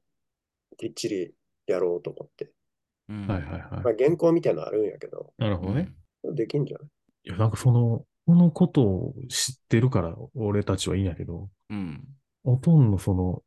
[0.77, 1.33] きっちり
[1.67, 2.51] やろうと思って。
[3.09, 3.61] うんはいはいはい。
[3.61, 5.93] まあ、原稿みたいなのあるんやけど、なるほどね。
[6.23, 6.87] できんじゃない？
[7.25, 12.03] いや、なんかその、このことを知ってるから、俺たちはいいんやけど、うん。
[12.43, 13.43] おとんのその、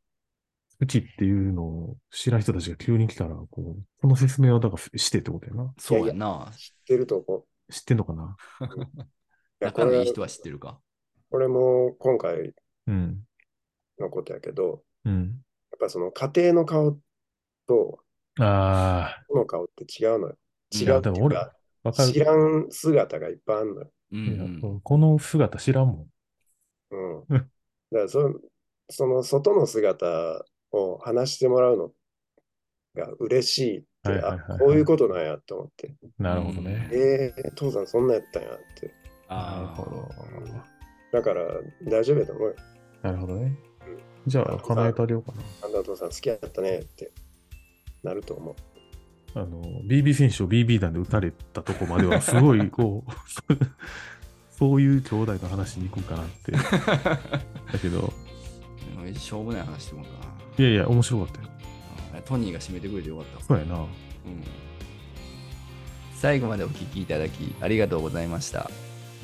[0.81, 5.73] うちっていうのを知らん人たちが急に来たら、こう、この説明はだからしてってことやな。
[5.79, 6.53] そうやな。
[6.57, 8.37] 知ってると思知ってんのかな？
[8.61, 8.65] う。
[8.65, 8.69] い
[9.61, 10.79] やこれ仲のいい人は知ってるか。
[11.31, 12.53] これも今回
[12.87, 13.21] うん。
[13.99, 15.41] のことやけど、うん。
[15.85, 16.99] ぱその家庭の顔
[17.67, 18.01] と
[18.41, 20.29] あこの顔って違うのよ。
[20.29, 20.37] うん
[20.77, 21.53] 違うっていうか、
[21.85, 22.13] かる。
[22.13, 23.91] 知らん姿がいっぱいあるのよ。
[24.13, 24.81] うんいやうん。
[24.81, 26.09] この姿知らんも
[26.91, 27.19] うん。
[27.21, 27.49] うん だか
[27.93, 28.41] らそ
[28.91, 31.93] その外の姿を話してもらうの
[32.95, 35.89] が嬉しいって、はいはいはいはいあ、こういうことなんやと思って。
[35.89, 35.97] ん。
[36.19, 36.89] なるほどね。
[36.93, 38.87] えー、父さんそんなやったんやって。
[38.87, 38.97] なる
[39.29, 40.09] あほど。
[41.13, 41.45] だから
[41.85, 42.57] 大丈夫やと思うよ。
[43.03, 43.74] なるほどねうん。
[44.27, 45.43] じゃあ、叶えてあげようかな。
[45.65, 47.13] あんなお父さん好きやったねって
[48.03, 48.55] なると思う。
[49.39, 53.11] あの、BB 選手を BB 弾で撃たれたとこまでは、すごい、こう、
[54.51, 56.53] そういう兄弟の話に行くんかなって。
[57.73, 58.13] だけど、
[58.99, 59.19] あ。
[59.19, 60.35] しょうもない話してもらったな。
[60.57, 61.49] いやいや、面白かったよ。
[62.17, 63.45] あトニーが締めてくれてよかった。
[63.45, 63.77] そうやな。
[63.77, 63.87] うん
[66.25, 68.71] 最後までお聞きいただきありがとうございました。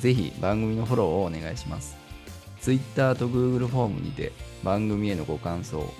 [0.00, 1.99] ぜひ番組のフォローをお願いします。
[2.60, 4.32] Twitter と Google フォームにて
[4.62, 5.92] 番組へのご感想、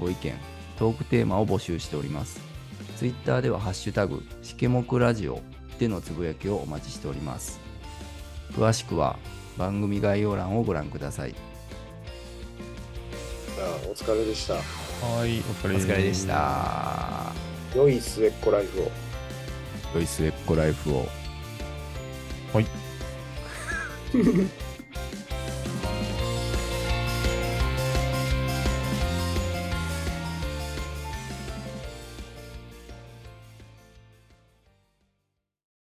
[0.00, 0.32] ご意見、
[0.78, 2.40] トークテーマを募集しております。
[2.96, 5.42] Twitter ではハッシュタグ、しけもくラジオ
[5.78, 7.60] でのつぶやきをお待ちしております。
[8.52, 9.18] 詳しくは
[9.58, 11.34] 番組概要欄をご覧ください。
[13.88, 14.54] お疲れでした。
[14.54, 14.60] は
[15.26, 16.26] い、お疲お疲れでし。
[16.26, 17.32] た。
[17.74, 18.90] 良い末っ子ライフを。
[19.94, 21.06] 良い末っ子ライフを。
[22.52, 22.66] はい。